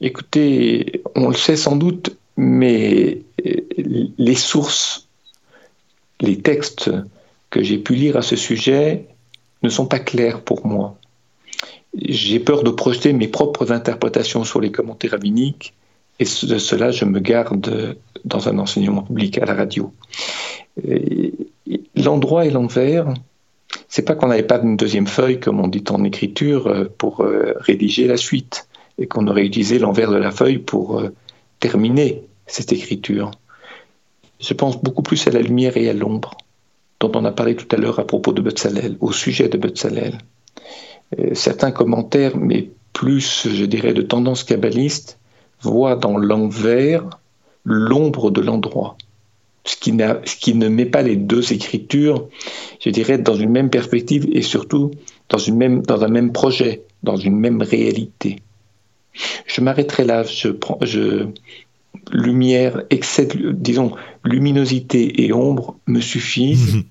Écoutez, 0.00 1.02
on 1.14 1.28
le 1.28 1.36
sait 1.36 1.56
sans 1.56 1.76
doute, 1.76 2.16
mais 2.36 3.22
euh, 3.46 3.52
les 4.18 4.34
sources, 4.34 5.06
les 6.22 6.38
textes 6.38 6.90
que 7.50 7.62
j'ai 7.62 7.78
pu 7.78 7.94
lire 7.94 8.16
à 8.16 8.22
ce 8.22 8.36
sujet 8.36 9.06
ne 9.62 9.68
sont 9.68 9.86
pas 9.86 9.98
clairs 9.98 10.40
pour 10.40 10.66
moi. 10.66 10.96
J'ai 11.94 12.40
peur 12.40 12.62
de 12.62 12.70
projeter 12.70 13.12
mes 13.12 13.28
propres 13.28 13.70
interprétations 13.70 14.44
sur 14.44 14.60
les 14.60 14.72
commentaires 14.72 15.10
rabbiniques, 15.10 15.74
et 16.18 16.24
de 16.24 16.58
cela, 16.58 16.90
je 16.90 17.04
me 17.04 17.20
garde 17.20 17.96
dans 18.24 18.48
un 18.48 18.58
enseignement 18.58 19.02
public 19.02 19.38
à 19.38 19.44
la 19.44 19.54
radio. 19.54 19.92
L'endroit 21.96 22.46
et 22.46 22.50
l'envers, 22.50 23.12
c'est 23.88 24.02
pas 24.02 24.14
qu'on 24.14 24.28
n'avait 24.28 24.42
pas 24.42 24.60
une 24.62 24.76
deuxième 24.76 25.06
feuille, 25.06 25.40
comme 25.40 25.60
on 25.60 25.68
dit 25.68 25.84
en 25.90 26.04
écriture, 26.04 26.66
euh, 26.66 26.84
pour 26.96 27.20
euh, 27.20 27.54
rédiger 27.58 28.06
la 28.06 28.16
suite, 28.16 28.66
et 28.98 29.06
qu'on 29.06 29.26
aurait 29.26 29.44
utilisé 29.44 29.78
l'envers 29.78 30.10
de 30.10 30.16
la 30.16 30.30
feuille 30.30 30.58
pour 30.58 31.00
euh, 31.00 31.10
terminer 31.60 32.22
cette 32.46 32.72
écriture. 32.72 33.30
Je 34.42 34.54
pense 34.54 34.82
beaucoup 34.82 35.02
plus 35.02 35.26
à 35.26 35.30
la 35.30 35.40
lumière 35.40 35.76
et 35.76 35.88
à 35.88 35.94
l'ombre, 35.94 36.36
dont 37.00 37.12
on 37.14 37.24
a 37.24 37.32
parlé 37.32 37.56
tout 37.56 37.74
à 37.74 37.78
l'heure 37.78 37.98
à 37.98 38.06
propos 38.06 38.32
de 38.32 38.42
Betzalel, 38.42 38.96
au 39.00 39.12
sujet 39.12 39.48
de 39.48 39.56
Betzalel. 39.56 40.18
Certains 41.32 41.70
commentaires, 41.70 42.36
mais 42.36 42.70
plus, 42.92 43.48
je 43.48 43.64
dirais, 43.64 43.94
de 43.94 44.02
tendance 44.02 44.44
kabbaliste, 44.44 45.18
voient 45.60 45.96
dans 45.96 46.18
l'envers 46.18 47.08
l'ombre 47.64 48.30
de 48.30 48.40
l'endroit 48.40 48.96
ce 49.64 49.76
qui, 49.76 49.92
ne 50.54 50.68
met 50.68 50.86
pas 50.86 51.02
les 51.02 51.16
deux 51.16 51.52
écritures, 51.52 52.28
je 52.80 52.90
dirais, 52.90 53.18
dans 53.18 53.34
une 53.34 53.50
même 53.50 53.70
perspective 53.70 54.26
et 54.32 54.42
surtout 54.42 54.90
dans, 55.28 55.38
un 55.48 56.08
même 56.08 56.32
projet, 56.32 56.82
dans 57.02 57.16
une 57.16 57.38
même 57.38 57.62
réalité. 57.62 58.40
Je 59.46 59.60
m'arrêterai 59.60 60.04
là. 60.04 60.24
Je, 60.24 61.26
lumière, 62.12 62.82
excès, 62.90 63.28
disons, 63.52 63.92
luminosité 64.24 65.24
et 65.24 65.32
ombre 65.32 65.76
me 65.86 66.00
suffisent. 66.00 66.74
Mhm. 66.74 66.84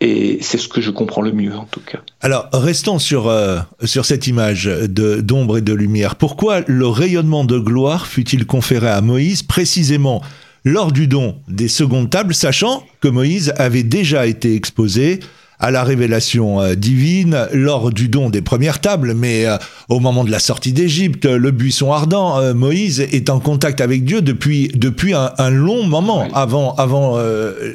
Et 0.00 0.38
c'est 0.42 0.58
ce 0.58 0.68
que 0.68 0.82
je 0.82 0.90
comprends 0.90 1.22
le 1.22 1.32
mieux, 1.32 1.54
en 1.54 1.64
tout 1.64 1.80
cas. 1.80 2.00
Alors, 2.20 2.48
restons 2.52 2.98
sur, 2.98 3.28
euh, 3.28 3.60
sur 3.84 4.04
cette 4.04 4.26
image 4.26 4.66
d'ombre 4.66 5.56
et 5.56 5.62
de 5.62 5.72
lumière. 5.72 6.16
Pourquoi 6.16 6.60
le 6.66 6.86
rayonnement 6.86 7.44
de 7.44 7.58
gloire 7.58 8.06
fut-il 8.06 8.44
conféré 8.44 8.88
à 8.88 9.00
Moïse 9.00 9.42
précisément 9.42 10.22
lors 10.66 10.92
du 10.92 11.06
don 11.06 11.36
des 11.48 11.68
secondes 11.68 12.10
tables, 12.10 12.34
sachant 12.34 12.84
que 13.00 13.08
Moïse 13.08 13.54
avait 13.56 13.84
déjà 13.84 14.26
été 14.26 14.54
exposé 14.54 15.20
à 15.58 15.70
la 15.70 15.84
révélation 15.84 16.60
euh, 16.60 16.74
divine 16.74 17.48
lors 17.52 17.90
du 17.92 18.08
don 18.08 18.30
des 18.30 18.42
premières 18.42 18.80
tables, 18.80 19.14
mais 19.14 19.46
euh, 19.46 19.56
au 19.88 20.00
moment 20.00 20.24
de 20.24 20.30
la 20.30 20.38
sortie 20.38 20.72
d'Égypte, 20.72 21.26
le 21.26 21.50
buisson 21.50 21.92
ardent, 21.92 22.38
euh, 22.38 22.54
Moïse 22.54 23.00
est 23.00 23.30
en 23.30 23.40
contact 23.40 23.80
avec 23.80 24.04
Dieu 24.04 24.22
depuis, 24.22 24.68
depuis 24.74 25.14
un, 25.14 25.50
long 25.50 25.84
moment 25.84 26.26
avant, 26.34 26.74
avant 26.74 27.18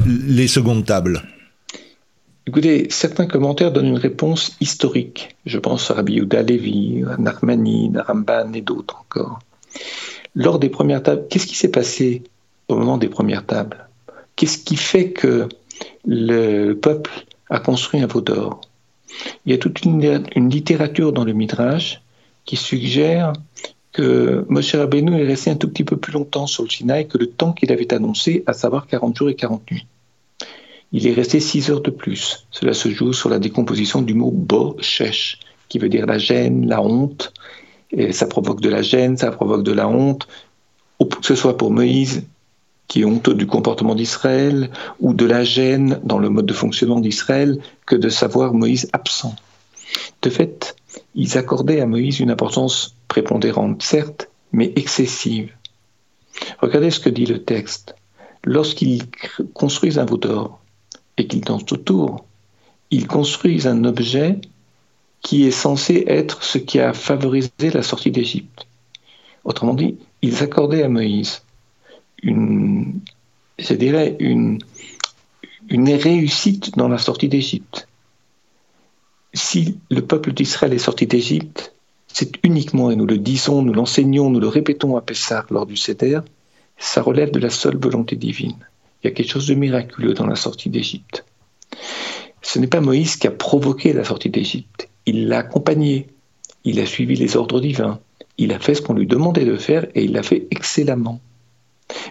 les 0.05 0.47
secondes 0.47 0.85
tables. 0.85 1.23
Écoutez, 2.47 2.87
certains 2.89 3.27
commentaires 3.27 3.71
donnent 3.71 3.87
une 3.87 3.97
réponse 3.97 4.55
historique. 4.59 5.35
Je 5.45 5.57
pense 5.57 5.89
à 5.91 5.95
Rabbi 5.95 6.13
Yehuda 6.13 6.43
Levi, 6.43 7.03
à 7.09 7.17
Narmani, 7.17 7.91
à 7.97 8.03
Ramban 8.03 8.53
et 8.53 8.61
d'autres 8.61 8.97
encore. 8.99 9.39
Lors 10.35 10.59
des 10.59 10.69
premières 10.69 11.03
tables, 11.03 11.23
qu'est-ce 11.29 11.47
qui 11.47 11.55
s'est 11.55 11.71
passé 11.71 12.23
au 12.67 12.75
moment 12.75 12.97
des 12.97 13.09
premières 13.09 13.45
tables? 13.45 13.87
Qu'est-ce 14.35 14.57
qui 14.57 14.75
fait 14.75 15.11
que 15.11 15.47
le 16.05 16.73
peuple 16.73 17.11
a 17.51 17.59
construit 17.59 18.01
un 18.01 18.07
veau 18.07 18.21
d'or 18.21 18.61
Il 19.45 19.51
y 19.51 19.55
a 19.55 19.57
toute 19.59 19.83
une, 19.83 20.23
littérature 20.35 21.13
dans 21.13 21.25
le 21.25 21.33
Midrash 21.33 22.01
qui 22.45 22.55
suggère 22.55 23.33
que 23.91 24.45
Moshe 24.49 24.73
Rabbeinu 24.73 25.21
est 25.21 25.27
resté 25.27 25.51
un 25.51 25.55
tout 25.55 25.67
petit 25.67 25.83
peu 25.83 25.97
plus 25.97 26.13
longtemps 26.13 26.47
sur 26.47 26.63
le 26.63 26.69
Sinaï 26.69 27.07
que 27.07 27.17
le 27.17 27.27
temps 27.27 27.51
qu'il 27.51 27.71
avait 27.71 27.93
annoncé, 27.93 28.43
à 28.47 28.53
savoir 28.53 28.87
40 28.87 29.15
jours 29.17 29.29
et 29.29 29.35
40 29.35 29.69
nuits. 29.69 29.85
Il 30.93 31.05
est 31.07 31.13
resté 31.13 31.39
6 31.39 31.69
heures 31.69 31.81
de 31.81 31.91
plus. 31.91 32.47
Cela 32.51 32.73
se 32.73 32.89
joue 32.89 33.13
sur 33.13 33.29
la 33.29 33.37
décomposition 33.37 34.01
du 34.01 34.13
mot 34.13 34.31
bo-shesh, 34.31 35.39
qui 35.67 35.77
veut 35.77 35.89
dire 35.89 36.05
la 36.05 36.17
gêne, 36.17 36.67
la 36.67 36.81
honte. 36.81 37.33
Et 37.91 38.13
ça 38.13 38.27
provoque 38.27 38.61
de 38.61 38.69
la 38.69 38.81
gêne, 38.81 39.17
ça 39.17 39.31
provoque 39.31 39.63
de 39.63 39.73
la 39.73 39.89
honte, 39.89 40.27
que 40.99 41.25
ce 41.25 41.35
soit 41.35 41.57
pour 41.57 41.71
Moïse 41.71 42.23
qui 42.91 43.03
est 43.03 43.05
honteux 43.05 43.35
du 43.35 43.47
comportement 43.47 43.95
d'Israël 43.95 44.69
ou 44.99 45.13
de 45.13 45.25
la 45.25 45.45
gêne 45.45 46.01
dans 46.03 46.19
le 46.19 46.27
mode 46.27 46.45
de 46.45 46.53
fonctionnement 46.53 46.99
d'Israël 46.99 47.57
que 47.85 47.95
de 47.95 48.09
savoir 48.09 48.53
Moïse 48.53 48.89
absent. 48.91 49.33
De 50.21 50.29
fait, 50.29 50.75
ils 51.15 51.37
accordaient 51.37 51.79
à 51.79 51.85
Moïse 51.85 52.19
une 52.19 52.31
importance 52.31 52.97
prépondérante, 53.07 53.81
certes, 53.81 54.29
mais 54.51 54.73
excessive. 54.75 55.53
Regardez 56.59 56.91
ce 56.91 56.99
que 56.99 57.07
dit 57.07 57.25
le 57.25 57.41
texte. 57.45 57.95
Lorsqu'ils 58.43 59.03
construisent 59.53 59.97
un 59.97 60.05
veau 60.05 60.17
d'or 60.17 60.59
et 61.15 61.27
qu'ils 61.27 61.39
dansent 61.39 61.71
autour, 61.71 62.25
ils 62.89 63.07
construisent 63.07 63.67
un 63.67 63.85
objet 63.85 64.41
qui 65.21 65.47
est 65.47 65.51
censé 65.51 66.03
être 66.07 66.43
ce 66.43 66.57
qui 66.57 66.81
a 66.81 66.91
favorisé 66.91 67.69
la 67.73 67.83
sortie 67.83 68.11
d'Égypte. 68.11 68.67
Autrement 69.45 69.75
dit, 69.75 69.95
ils 70.21 70.43
accordaient 70.43 70.83
à 70.83 70.89
Moïse 70.89 71.41
une, 72.21 73.01
je 73.57 73.73
dirais, 73.73 74.15
une, 74.19 74.59
réussite 75.71 76.75
dans 76.77 76.87
la 76.87 76.97
sortie 76.97 77.29
d'Égypte. 77.29 77.87
Si 79.33 79.77
le 79.89 80.01
peuple 80.01 80.33
d'Israël 80.33 80.73
est 80.73 80.77
sorti 80.77 81.07
d'Égypte, 81.07 81.73
c'est 82.07 82.33
uniquement, 82.43 82.91
et 82.91 82.95
nous 82.95 83.05
le 83.05 83.17
disons, 83.17 83.61
nous 83.61 83.73
l'enseignons, 83.73 84.29
nous 84.29 84.41
le 84.41 84.47
répétons 84.47 84.97
à 84.97 85.01
Pessah 85.01 85.45
lors 85.49 85.65
du 85.65 85.77
Seder, 85.77 86.19
ça 86.77 87.01
relève 87.01 87.31
de 87.31 87.39
la 87.39 87.49
seule 87.49 87.77
volonté 87.77 88.15
divine. 88.15 88.57
Il 89.01 89.07
y 89.07 89.11
a 89.11 89.13
quelque 89.13 89.31
chose 89.31 89.47
de 89.47 89.53
miraculeux 89.53 90.13
dans 90.13 90.27
la 90.27 90.35
sortie 90.35 90.69
d'Égypte. 90.69 91.25
Ce 92.41 92.59
n'est 92.59 92.67
pas 92.67 92.81
Moïse 92.81 93.15
qui 93.15 93.27
a 93.27 93.31
provoqué 93.31 93.93
la 93.93 94.03
sortie 94.03 94.29
d'Égypte, 94.29 94.89
il 95.05 95.27
l'a 95.27 95.39
accompagné, 95.39 96.07
il 96.63 96.79
a 96.79 96.85
suivi 96.85 97.15
les 97.15 97.37
ordres 97.37 97.61
divins, 97.61 97.99
il 98.37 98.51
a 98.51 98.59
fait 98.59 98.75
ce 98.75 98.81
qu'on 98.81 98.93
lui 98.93 99.07
demandait 99.07 99.45
de 99.45 99.55
faire 99.55 99.85
et 99.95 100.03
il 100.03 100.11
l'a 100.13 100.23
fait 100.23 100.47
excellemment. 100.51 101.21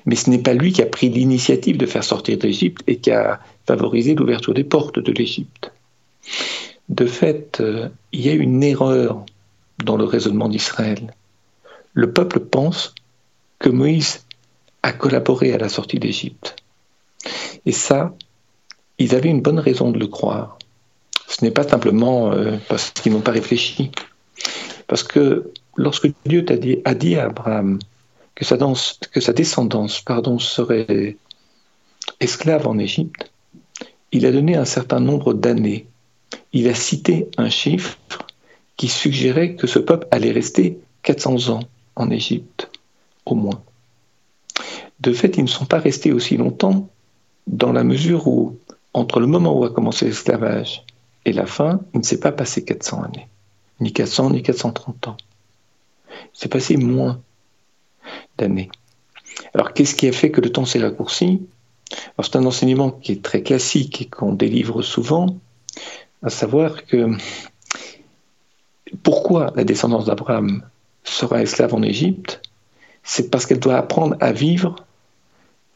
Mais 0.06 0.16
ce 0.16 0.30
n'est 0.30 0.38
pas 0.38 0.54
lui 0.54 0.72
qui 0.72 0.82
a 0.82 0.86
pris 0.86 1.08
l'initiative 1.08 1.76
de 1.76 1.86
faire 1.86 2.04
sortir 2.04 2.38
d'Égypte 2.38 2.82
et 2.86 2.96
qui 2.96 3.10
a 3.10 3.40
favorisé 3.66 4.14
l'ouverture 4.14 4.54
des 4.54 4.64
portes 4.64 4.98
de 4.98 5.12
l'Égypte. 5.12 5.72
De 6.88 7.06
fait, 7.06 7.60
euh, 7.60 7.88
il 8.12 8.20
y 8.20 8.28
a 8.28 8.34
une 8.34 8.62
erreur 8.62 9.24
dans 9.84 9.96
le 9.96 10.04
raisonnement 10.04 10.48
d'Israël. 10.48 11.14
Le 11.92 12.12
peuple 12.12 12.40
pense 12.40 12.94
que 13.58 13.68
Moïse 13.68 14.24
a 14.82 14.92
collaboré 14.92 15.52
à 15.52 15.58
la 15.58 15.68
sortie 15.68 15.98
d'Égypte. 15.98 16.56
Et 17.66 17.72
ça, 17.72 18.14
ils 18.98 19.14
avaient 19.14 19.28
une 19.28 19.42
bonne 19.42 19.58
raison 19.58 19.90
de 19.90 19.98
le 19.98 20.06
croire. 20.06 20.58
Ce 21.28 21.44
n'est 21.44 21.50
pas 21.50 21.66
simplement 21.66 22.32
euh, 22.32 22.56
parce 22.68 22.90
qu'ils 22.90 23.12
n'ont 23.12 23.20
pas 23.20 23.30
réfléchi. 23.30 23.90
Parce 24.86 25.02
que 25.02 25.52
lorsque 25.76 26.08
Dieu 26.26 26.44
a 26.84 26.94
dit 26.94 27.16
à 27.16 27.26
Abraham, 27.26 27.78
que 28.40 29.20
sa, 29.20 29.32
descendance 29.34 30.02
serait 30.38 31.16
esclave 32.20 32.66
en 32.66 32.78
Égypte, 32.78 33.30
il 34.12 34.24
a 34.24 34.32
donné 34.32 34.56
un 34.56 34.64
certain 34.64 34.98
nombre 34.98 35.34
d'années. 35.34 35.86
Il 36.52 36.66
a 36.68 36.74
cité 36.74 37.28
un 37.36 37.50
chiffre 37.50 37.98
qui 38.76 38.88
suggérait 38.88 39.54
que 39.56 39.66
ce 39.66 39.78
peuple 39.78 40.08
allait 40.10 40.32
rester 40.32 40.78
400 41.02 41.50
ans 41.50 41.60
en 41.96 42.10
Égypte, 42.10 42.70
au 43.26 43.34
moins. 43.34 43.62
De 45.00 45.12
fait, 45.12 45.36
ils 45.36 45.44
ne 45.44 45.48
sont 45.48 45.66
pas 45.66 45.78
restés 45.78 46.12
aussi 46.12 46.38
longtemps 46.38 46.88
dans 47.46 47.72
la 47.72 47.84
mesure 47.84 48.26
où, 48.26 48.58
entre 48.94 49.20
le 49.20 49.26
moment 49.26 49.56
où 49.56 49.64
a 49.64 49.70
commencé 49.70 50.06
l'esclavage 50.06 50.82
et 51.26 51.32
la 51.32 51.46
fin, 51.46 51.80
il 51.92 52.00
ne 52.00 52.04
s'est 52.04 52.20
pas 52.20 52.32
passé 52.32 52.64
400 52.64 53.02
années, 53.02 53.28
ni 53.80 53.92
400, 53.92 54.30
ni 54.30 54.42
430 54.42 55.08
ans. 55.08 55.16
C'est 56.32 56.50
passé 56.50 56.78
moins 56.78 57.20
Alors, 59.54 59.72
qu'est-ce 59.72 59.94
qui 59.94 60.08
a 60.08 60.12
fait 60.12 60.30
que 60.30 60.40
le 60.40 60.50
temps 60.50 60.64
s'est 60.64 60.80
raccourci? 60.80 61.42
C'est 62.22 62.36
un 62.36 62.46
enseignement 62.46 62.90
qui 62.90 63.12
est 63.12 63.22
très 63.22 63.42
classique 63.42 64.02
et 64.02 64.06
qu'on 64.06 64.32
délivre 64.32 64.82
souvent, 64.82 65.38
à 66.22 66.30
savoir 66.30 66.86
que 66.86 67.08
pourquoi 69.02 69.52
la 69.56 69.64
descendance 69.64 70.04
d'Abraham 70.04 70.62
sera 71.04 71.42
esclave 71.42 71.74
en 71.74 71.82
Égypte? 71.82 72.42
C'est 73.02 73.30
parce 73.30 73.46
qu'elle 73.46 73.60
doit 73.60 73.76
apprendre 73.76 74.16
à 74.20 74.32
vivre 74.32 74.76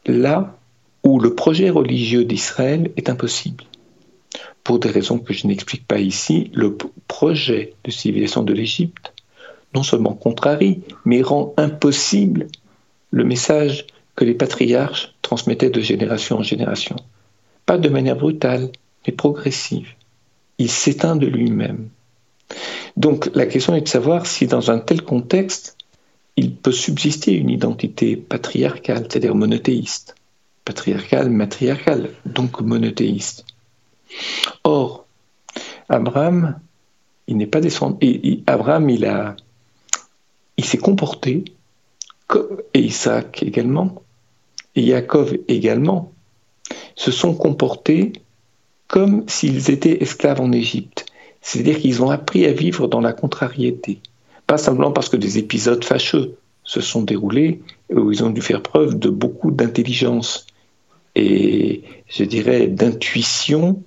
là 0.05 0.55
où 1.03 1.19
le 1.19 1.35
projet 1.35 1.69
religieux 1.69 2.25
d'Israël 2.25 2.91
est 2.97 3.09
impossible. 3.09 3.63
Pour 4.63 4.79
des 4.79 4.89
raisons 4.89 5.19
que 5.19 5.33
je 5.33 5.47
n'explique 5.47 5.87
pas 5.87 5.99
ici, 5.99 6.51
le 6.53 6.77
projet 7.07 7.73
de 7.83 7.91
civilisation 7.91 8.43
de 8.43 8.53
l'Égypte 8.53 9.13
non 9.75 9.83
seulement 9.83 10.13
contrarie, 10.13 10.81
mais 11.03 11.21
rend 11.21 11.53
impossible 11.57 12.47
le 13.11 13.23
message 13.23 13.85
que 14.15 14.25
les 14.25 14.33
patriarches 14.33 15.13
transmettaient 15.21 15.69
de 15.69 15.81
génération 15.81 16.37
en 16.37 16.43
génération. 16.43 16.95
Pas 17.65 17.77
de 17.77 17.89
manière 17.89 18.15
brutale, 18.15 18.71
mais 19.05 19.13
progressive. 19.13 19.89
Il 20.57 20.71
s'éteint 20.71 21.17
de 21.17 21.27
lui-même. 21.27 21.89
Donc 22.95 23.29
la 23.35 23.45
question 23.45 23.75
est 23.75 23.81
de 23.81 23.87
savoir 23.87 24.25
si 24.25 24.47
dans 24.47 24.71
un 24.71 24.79
tel 24.79 25.01
contexte, 25.01 25.77
il 26.37 26.55
peut 26.55 26.71
subsister 26.71 27.33
une 27.33 27.49
identité 27.49 28.15
patriarcale, 28.15 29.07
c'est-à-dire 29.09 29.35
monothéiste. 29.35 30.15
Patriarcale, 30.63 31.29
matriarcale, 31.29 32.11
donc 32.25 32.61
monothéiste. 32.61 33.45
Or, 34.63 35.05
Abraham, 35.89 36.59
il 37.27 37.37
n'est 37.37 37.47
pas 37.47 37.61
descendu. 37.61 38.43
Abraham, 38.47 38.89
il 38.89 39.05
a, 39.05 39.35
il 40.57 40.65
s'est 40.65 40.77
comporté, 40.77 41.45
et 42.73 42.79
Isaac 42.79 43.43
également, 43.43 44.01
et 44.75 44.81
Yaakov 44.81 45.37
également, 45.47 46.11
se 46.95 47.11
sont 47.11 47.33
comportés 47.33 48.13
comme 48.87 49.23
s'ils 49.27 49.71
étaient 49.71 50.01
esclaves 50.01 50.41
en 50.41 50.51
Égypte. 50.51 51.05
C'est-à-dire 51.41 51.79
qu'ils 51.79 52.01
ont 52.01 52.09
appris 52.09 52.45
à 52.45 52.51
vivre 52.51 52.87
dans 52.87 53.01
la 53.01 53.13
contrariété. 53.13 53.99
Pas 54.47 54.57
simplement 54.57 54.91
parce 54.91 55.09
que 55.09 55.17
des 55.17 55.37
épisodes 55.37 55.83
fâcheux 55.83 56.37
se 56.63 56.81
sont 56.81 57.03
déroulés 57.03 57.61
où 57.91 58.11
ils 58.11 58.23
ont 58.23 58.31
dû 58.31 58.41
faire 58.41 58.61
preuve 58.61 58.97
de 58.97 59.09
beaucoup 59.09 59.51
d'intelligence 59.51 60.47
et, 61.15 61.83
je 62.07 62.23
dirais, 62.23 62.67
d'intuition 62.67 63.81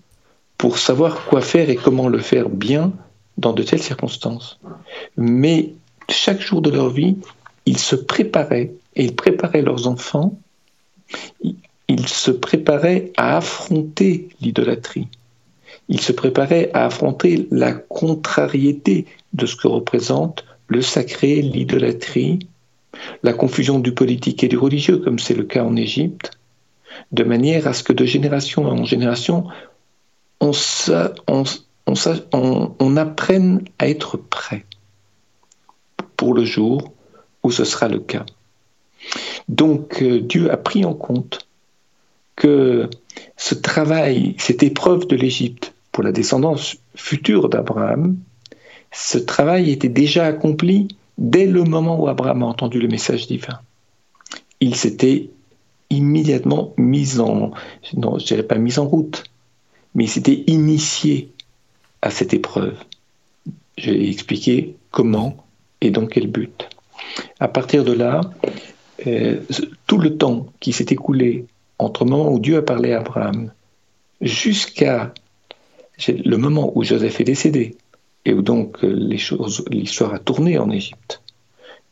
pour 0.56 0.78
savoir 0.78 1.26
quoi 1.26 1.40
faire 1.40 1.68
et 1.70 1.76
comment 1.76 2.08
le 2.08 2.18
faire 2.18 2.48
bien 2.48 2.92
dans 3.36 3.52
de 3.52 3.62
telles 3.62 3.82
circonstances. 3.82 4.58
Mais 5.16 5.74
chaque 6.08 6.40
jour 6.40 6.62
de 6.62 6.70
leur 6.70 6.90
vie, 6.90 7.16
ils 7.66 7.78
se 7.78 7.96
préparaient 7.96 8.72
et 8.96 9.04
ils 9.04 9.14
préparaient 9.14 9.62
leurs 9.62 9.86
enfants, 9.86 10.38
ils 11.88 12.08
se 12.08 12.30
préparaient 12.30 13.12
à 13.16 13.36
affronter 13.36 14.28
l'idolâtrie. 14.40 15.08
Ils 15.88 16.00
se 16.00 16.12
préparaient 16.12 16.70
à 16.74 16.86
affronter 16.86 17.48
la 17.50 17.72
contrariété 17.72 19.06
de 19.32 19.46
ce 19.46 19.56
que 19.56 19.68
représente 19.68 20.44
le 20.66 20.82
sacré, 20.82 21.40
l'idolâtrie, 21.40 22.40
la 23.22 23.32
confusion 23.32 23.78
du 23.78 23.92
politique 23.92 24.44
et 24.44 24.48
du 24.48 24.58
religieux, 24.58 24.98
comme 24.98 25.18
c'est 25.18 25.34
le 25.34 25.44
cas 25.44 25.64
en 25.64 25.76
Égypte, 25.76 26.32
de 27.12 27.24
manière 27.24 27.66
à 27.66 27.72
ce 27.72 27.82
que 27.82 27.92
de 27.92 28.04
génération 28.04 28.66
en 28.66 28.84
génération, 28.84 29.46
on, 30.40 30.52
apprenne 32.96 33.64
à 33.78 33.88
être 33.88 34.16
prêt 34.16 34.64
pour 36.18 36.34
le 36.34 36.44
jour 36.44 36.92
où 37.42 37.50
ce 37.50 37.64
sera 37.64 37.88
le 37.88 38.00
cas. 38.00 38.26
Donc 39.48 40.02
euh, 40.02 40.20
Dieu 40.20 40.50
a 40.52 40.58
pris 40.58 40.84
en 40.84 40.92
compte 40.92 41.48
que 42.36 42.90
ce 43.38 43.54
travail, 43.54 44.34
cette 44.36 44.62
épreuve 44.62 45.06
de 45.06 45.16
l'Égypte 45.16 45.72
pour 45.92 46.02
la 46.02 46.12
descendance 46.12 46.76
future 46.94 47.48
d'Abraham, 47.48 48.18
ce 48.92 49.16
travail 49.18 49.70
était 49.70 49.88
déjà 49.88 50.26
accompli 50.26 50.88
dès 51.16 51.46
le 51.46 51.64
moment 51.64 52.00
où 52.00 52.08
Abraham 52.08 52.42
a 52.42 52.46
entendu 52.46 52.80
le 52.80 52.88
message 52.88 53.26
divin. 53.26 53.60
Il 54.60 54.74
s'était 54.74 55.30
immédiatement 55.90 56.74
mis 56.76 57.20
en, 57.20 57.52
non, 57.94 58.18
pas 58.48 58.58
mis 58.58 58.78
en 58.78 58.86
route, 58.86 59.24
mais 59.94 60.04
il 60.04 60.08
s'était 60.08 60.44
initié 60.46 61.30
à 62.02 62.10
cette 62.10 62.34
épreuve. 62.34 62.76
Je 63.76 63.90
vais 63.92 64.10
expliquer 64.10 64.76
comment 64.90 65.36
et 65.80 65.90
dans 65.90 66.06
quel 66.06 66.26
but. 66.26 66.68
À 67.40 67.48
partir 67.48 67.84
de 67.84 67.92
là, 67.92 68.20
euh, 69.06 69.40
tout 69.86 69.98
le 69.98 70.16
temps 70.16 70.46
qui 70.60 70.72
s'est 70.72 70.86
écoulé 70.90 71.46
entre 71.78 72.04
le 72.04 72.10
moment 72.10 72.32
où 72.32 72.40
Dieu 72.40 72.56
a 72.56 72.62
parlé 72.62 72.92
à 72.92 73.00
Abraham 73.00 73.52
jusqu'à 74.20 75.12
le 76.06 76.36
moment 76.36 76.72
où 76.76 76.84
Joseph 76.84 77.20
est 77.20 77.24
décédé, 77.24 77.76
et 78.24 78.32
où 78.32 78.42
donc 78.42 78.84
euh, 78.84 79.18
l'histoire 79.70 80.14
a 80.14 80.18
tourné 80.18 80.58
en 80.58 80.70
Égypte. 80.70 81.22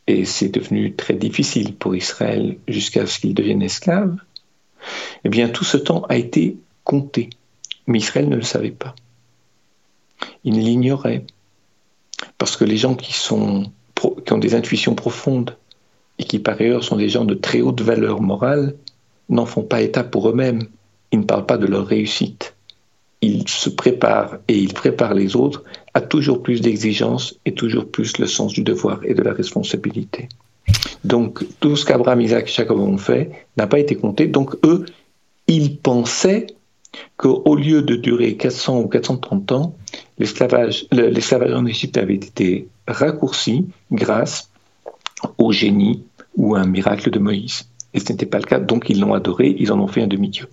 Et 0.07 0.23
c'est 0.23 0.49
devenu 0.49 0.93
très 0.93 1.15
difficile 1.15 1.75
pour 1.75 1.95
Israël 1.95 2.57
jusqu'à 2.67 3.05
ce 3.05 3.19
qu'il 3.19 3.33
devienne 3.33 3.61
esclave. 3.61 4.15
Eh 5.25 5.29
bien, 5.29 5.49
tout 5.49 5.65
ce 5.65 5.77
temps 5.77 6.03
a 6.07 6.15
été 6.15 6.57
compté, 6.83 7.29
mais 7.87 7.97
Israël 7.97 8.29
ne 8.29 8.37
le 8.37 8.43
savait 8.43 8.71
pas. 8.71 8.95
Il 10.45 10.59
l'ignorait, 10.59 11.25
parce 12.37 12.55
que 12.55 12.63
les 12.63 12.77
gens 12.77 12.95
qui, 12.95 13.13
sont, 13.13 13.71
qui 14.25 14.33
ont 14.33 14.37
des 14.37 14.55
intuitions 14.55 14.95
profondes 14.95 15.55
et 16.19 16.23
qui 16.23 16.39
par 16.39 16.59
ailleurs 16.59 16.83
sont 16.83 16.97
des 16.97 17.09
gens 17.09 17.25
de 17.25 17.33
très 17.33 17.61
haute 17.61 17.81
valeur 17.81 18.21
morale, 18.21 18.75
n'en 19.29 19.45
font 19.45 19.63
pas 19.63 19.81
état 19.81 20.03
pour 20.03 20.29
eux-mêmes. 20.29 20.63
Ils 21.11 21.19
ne 21.19 21.25
parlent 21.25 21.45
pas 21.45 21.57
de 21.57 21.67
leur 21.67 21.85
réussite 21.85 22.55
il 23.21 23.47
se 23.47 23.69
prépare 23.69 24.37
et 24.47 24.57
il 24.57 24.73
prépare 24.73 25.13
les 25.13 25.35
autres 25.35 25.63
à 25.93 26.01
toujours 26.01 26.43
plus 26.43 26.61
d'exigences 26.61 27.35
et 27.45 27.53
toujours 27.53 27.87
plus 27.87 28.17
le 28.19 28.27
sens 28.27 28.53
du 28.53 28.61
devoir 28.61 28.99
et 29.03 29.13
de 29.13 29.23
la 29.23 29.33
responsabilité. 29.33 30.29
Donc 31.03 31.43
tout 31.59 31.75
ce 31.75 31.85
qu'Abraham, 31.85 32.21
Isaac 32.21 32.47
et 32.47 32.51
Jacob 32.51 32.79
ont 32.79 32.97
fait 32.97 33.31
n'a 33.57 33.67
pas 33.67 33.79
été 33.79 33.95
compté. 33.95 34.27
Donc 34.27 34.55
eux, 34.65 34.85
ils 35.47 35.77
pensaient 35.77 36.47
qu'au 37.15 37.55
lieu 37.55 37.81
de 37.81 37.95
durer 37.95 38.35
400 38.35 38.81
ou 38.81 38.87
430 38.87 39.51
ans, 39.51 39.75
l'esclavage 40.19 40.85
en 40.91 41.65
Égypte 41.65 41.97
avait 41.97 42.15
été 42.15 42.67
raccourci 42.87 43.67
grâce 43.91 44.49
au 45.37 45.51
génie 45.51 46.03
ou 46.35 46.55
à 46.55 46.59
un 46.59 46.67
miracle 46.67 47.09
de 47.09 47.19
Moïse. 47.19 47.67
Et 47.93 47.99
ce 47.99 48.11
n'était 48.11 48.25
pas 48.25 48.37
le 48.37 48.43
cas, 48.43 48.59
donc 48.59 48.89
ils 48.89 48.99
l'ont 48.99 49.13
adoré, 49.13 49.55
ils 49.57 49.71
en 49.71 49.79
ont 49.79 49.87
fait 49.87 50.03
un 50.03 50.07
demi-dieu. 50.07 50.47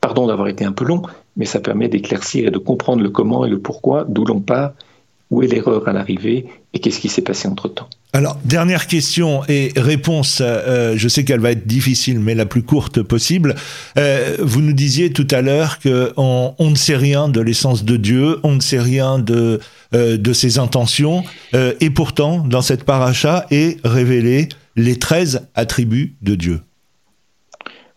Pardon 0.00 0.26
d'avoir 0.26 0.48
été 0.48 0.64
un 0.64 0.72
peu 0.72 0.84
long, 0.84 1.02
mais 1.36 1.46
ça 1.46 1.60
permet 1.60 1.88
d'éclaircir 1.88 2.48
et 2.48 2.50
de 2.50 2.58
comprendre 2.58 3.02
le 3.02 3.10
comment 3.10 3.46
et 3.46 3.48
le 3.48 3.58
pourquoi, 3.58 4.04
d'où 4.08 4.24
l'on 4.24 4.40
part, 4.40 4.72
où 5.32 5.42
est 5.42 5.46
l'erreur 5.46 5.88
à 5.88 5.92
l'arrivée 5.94 6.44
et 6.74 6.78
qu'est-ce 6.78 7.00
qui 7.00 7.08
s'est 7.08 7.22
passé 7.22 7.48
entre-temps. 7.48 7.88
Alors, 8.12 8.36
dernière 8.44 8.86
question 8.86 9.40
et 9.48 9.72
réponse, 9.76 10.42
euh, 10.44 10.92
je 10.96 11.08
sais 11.08 11.24
qu'elle 11.24 11.40
va 11.40 11.52
être 11.52 11.66
difficile, 11.66 12.20
mais 12.20 12.34
la 12.34 12.44
plus 12.44 12.62
courte 12.62 13.02
possible. 13.02 13.54
Euh, 13.96 14.36
vous 14.40 14.60
nous 14.60 14.74
disiez 14.74 15.10
tout 15.10 15.26
à 15.30 15.40
l'heure 15.40 15.78
qu'on 15.80 16.54
on 16.58 16.70
ne 16.70 16.74
sait 16.74 16.96
rien 16.96 17.30
de 17.30 17.40
l'essence 17.40 17.82
de 17.82 17.96
Dieu, 17.96 18.40
on 18.42 18.52
ne 18.52 18.60
sait 18.60 18.78
rien 18.78 19.18
de, 19.18 19.60
euh, 19.94 20.18
de 20.18 20.32
ses 20.34 20.58
intentions, 20.58 21.24
et 21.80 21.90
pourtant, 21.90 22.44
dans 22.46 22.62
cette 22.62 22.84
paracha 22.84 23.46
est 23.50 23.78
révélé 23.86 24.50
les 24.76 24.98
13 24.98 25.48
attributs 25.54 26.14
de 26.20 26.34
Dieu. 26.34 26.60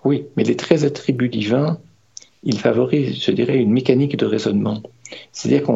Oui, 0.06 0.24
mais 0.38 0.44
les 0.44 0.56
13 0.56 0.86
attributs 0.86 1.30
divins, 1.30 1.80
il 2.44 2.58
favorise, 2.58 3.22
je 3.22 3.32
dirais, 3.32 3.58
une 3.58 3.72
mécanique 3.72 4.16
de 4.16 4.26
raisonnement. 4.26 4.82
C'est-à-dire 5.34 5.64
que 5.64 5.72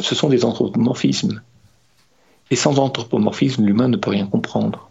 ce 0.00 0.14
sont 0.14 0.28
des 0.28 0.44
anthropomorphismes. 0.44 1.42
Et 2.50 2.56
sans 2.56 2.78
anthropomorphisme, 2.78 3.64
l'humain 3.64 3.88
ne 3.88 3.96
peut 3.96 4.10
rien 4.10 4.26
comprendre. 4.26 4.90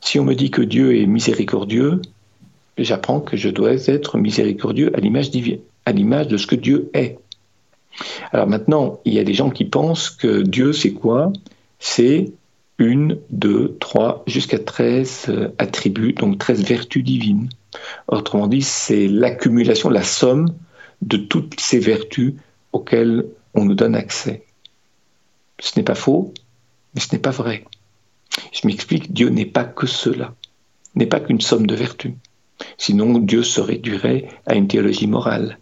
Si 0.00 0.18
on 0.18 0.24
me 0.24 0.34
dit 0.34 0.50
que 0.50 0.62
Dieu 0.62 1.00
est 1.00 1.06
miséricordieux, 1.06 2.00
j'apprends 2.76 3.20
que 3.20 3.36
je 3.36 3.48
dois 3.48 3.88
être 3.88 4.18
miséricordieux 4.18 4.94
à 4.96 5.00
l'image 5.00 5.30
à 5.86 5.92
l'image 5.92 6.28
de 6.28 6.36
ce 6.36 6.46
que 6.46 6.56
Dieu 6.56 6.90
est. 6.92 7.18
Alors 8.32 8.46
maintenant, 8.46 9.00
il 9.04 9.14
y 9.14 9.18
a 9.18 9.24
des 9.24 9.34
gens 9.34 9.50
qui 9.50 9.64
pensent 9.64 10.10
que 10.10 10.42
Dieu, 10.42 10.72
c'est 10.72 10.92
quoi? 10.92 11.32
C'est 11.78 12.32
une, 12.78 13.18
deux, 13.30 13.76
trois, 13.80 14.22
jusqu'à 14.26 14.58
treize 14.58 15.26
euh, 15.28 15.48
attributs, 15.58 16.14
donc 16.14 16.38
treize 16.38 16.62
vertus 16.62 17.04
divines. 17.04 17.48
Autrement 18.08 18.46
dit, 18.46 18.62
c'est 18.62 19.06
l'accumulation, 19.06 19.90
la 19.90 20.02
somme 20.02 20.54
de 21.02 21.16
toutes 21.16 21.60
ces 21.60 21.78
vertus 21.78 22.34
auxquelles 22.72 23.26
on 23.54 23.64
nous 23.64 23.74
donne 23.74 23.94
accès. 23.94 24.44
Ce 25.58 25.76
n'est 25.76 25.84
pas 25.84 25.94
faux, 25.94 26.32
mais 26.94 27.00
ce 27.00 27.12
n'est 27.12 27.20
pas 27.20 27.30
vrai. 27.30 27.64
Je 28.52 28.66
m'explique, 28.66 29.12
Dieu 29.12 29.28
n'est 29.28 29.46
pas 29.46 29.64
que 29.64 29.86
cela, 29.86 30.34
n'est 30.94 31.06
pas 31.06 31.20
qu'une 31.20 31.40
somme 31.40 31.66
de 31.66 31.74
vertus. 31.74 32.14
Sinon, 32.78 33.18
Dieu 33.18 33.42
se 33.42 33.60
réduirait 33.60 34.28
à 34.46 34.54
une 34.54 34.68
théologie 34.68 35.06
morale. 35.06 35.58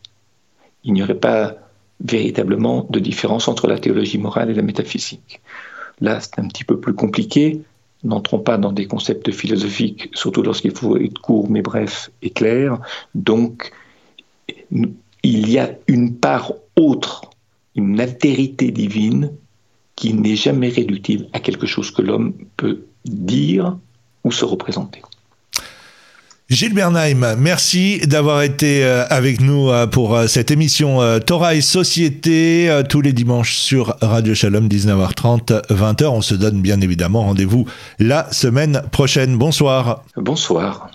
Il 0.84 0.92
n'y 0.92 1.02
aurait 1.02 1.14
pas 1.14 1.56
véritablement 2.00 2.86
de 2.90 2.98
différence 2.98 3.48
entre 3.48 3.66
la 3.66 3.78
théologie 3.78 4.18
morale 4.18 4.50
et 4.50 4.54
la 4.54 4.62
métaphysique. 4.62 5.40
Là, 6.00 6.20
c'est 6.20 6.38
un 6.38 6.46
petit 6.46 6.64
peu 6.64 6.78
plus 6.78 6.94
compliqué, 6.94 7.62
n'entrons 8.04 8.38
pas 8.38 8.58
dans 8.58 8.72
des 8.72 8.86
concepts 8.86 9.30
philosophiques, 9.32 10.10
surtout 10.14 10.42
lorsqu'il 10.42 10.70
faut 10.70 10.96
être 10.96 11.20
court 11.20 11.50
mais 11.50 11.62
bref 11.62 12.10
et 12.22 12.30
clair. 12.30 12.78
Donc, 13.14 13.72
il 14.70 15.50
y 15.50 15.58
a 15.58 15.70
une 15.88 16.16
part 16.16 16.52
autre, 16.76 17.22
une 17.78 18.00
altérité 18.00 18.70
divine 18.70 19.30
qui 19.96 20.12
n'est 20.12 20.36
jamais 20.36 20.68
réductible 20.68 21.26
à 21.32 21.40
quelque 21.40 21.66
chose 21.66 21.90
que 21.90 22.02
l'homme 22.02 22.34
peut 22.56 22.84
dire 23.04 23.76
ou 24.24 24.32
se 24.32 24.44
représenter. 24.44 25.00
Gilles 26.50 26.74
Bernheim, 26.74 27.36
merci 27.36 28.00
d'avoir 28.06 28.42
été 28.42 28.82
euh, 28.82 29.04
avec 29.10 29.40
nous 29.42 29.68
euh, 29.68 29.86
pour 29.86 30.16
euh, 30.16 30.26
cette 30.28 30.50
émission 30.50 31.00
Torah 31.20 31.54
et 31.54 31.60
Société 31.60 32.82
tous 32.88 33.02
les 33.02 33.12
dimanches 33.12 33.56
sur 33.56 33.96
Radio 34.00 34.34
Shalom 34.34 34.66
19h30 34.66 35.66
20h. 35.68 36.06
On 36.06 36.22
se 36.22 36.34
donne 36.34 36.62
bien 36.62 36.80
évidemment 36.80 37.24
rendez-vous 37.24 37.66
la 37.98 38.32
semaine 38.32 38.82
prochaine. 38.90 39.36
Bonsoir. 39.36 40.04
Bonsoir. 40.16 40.90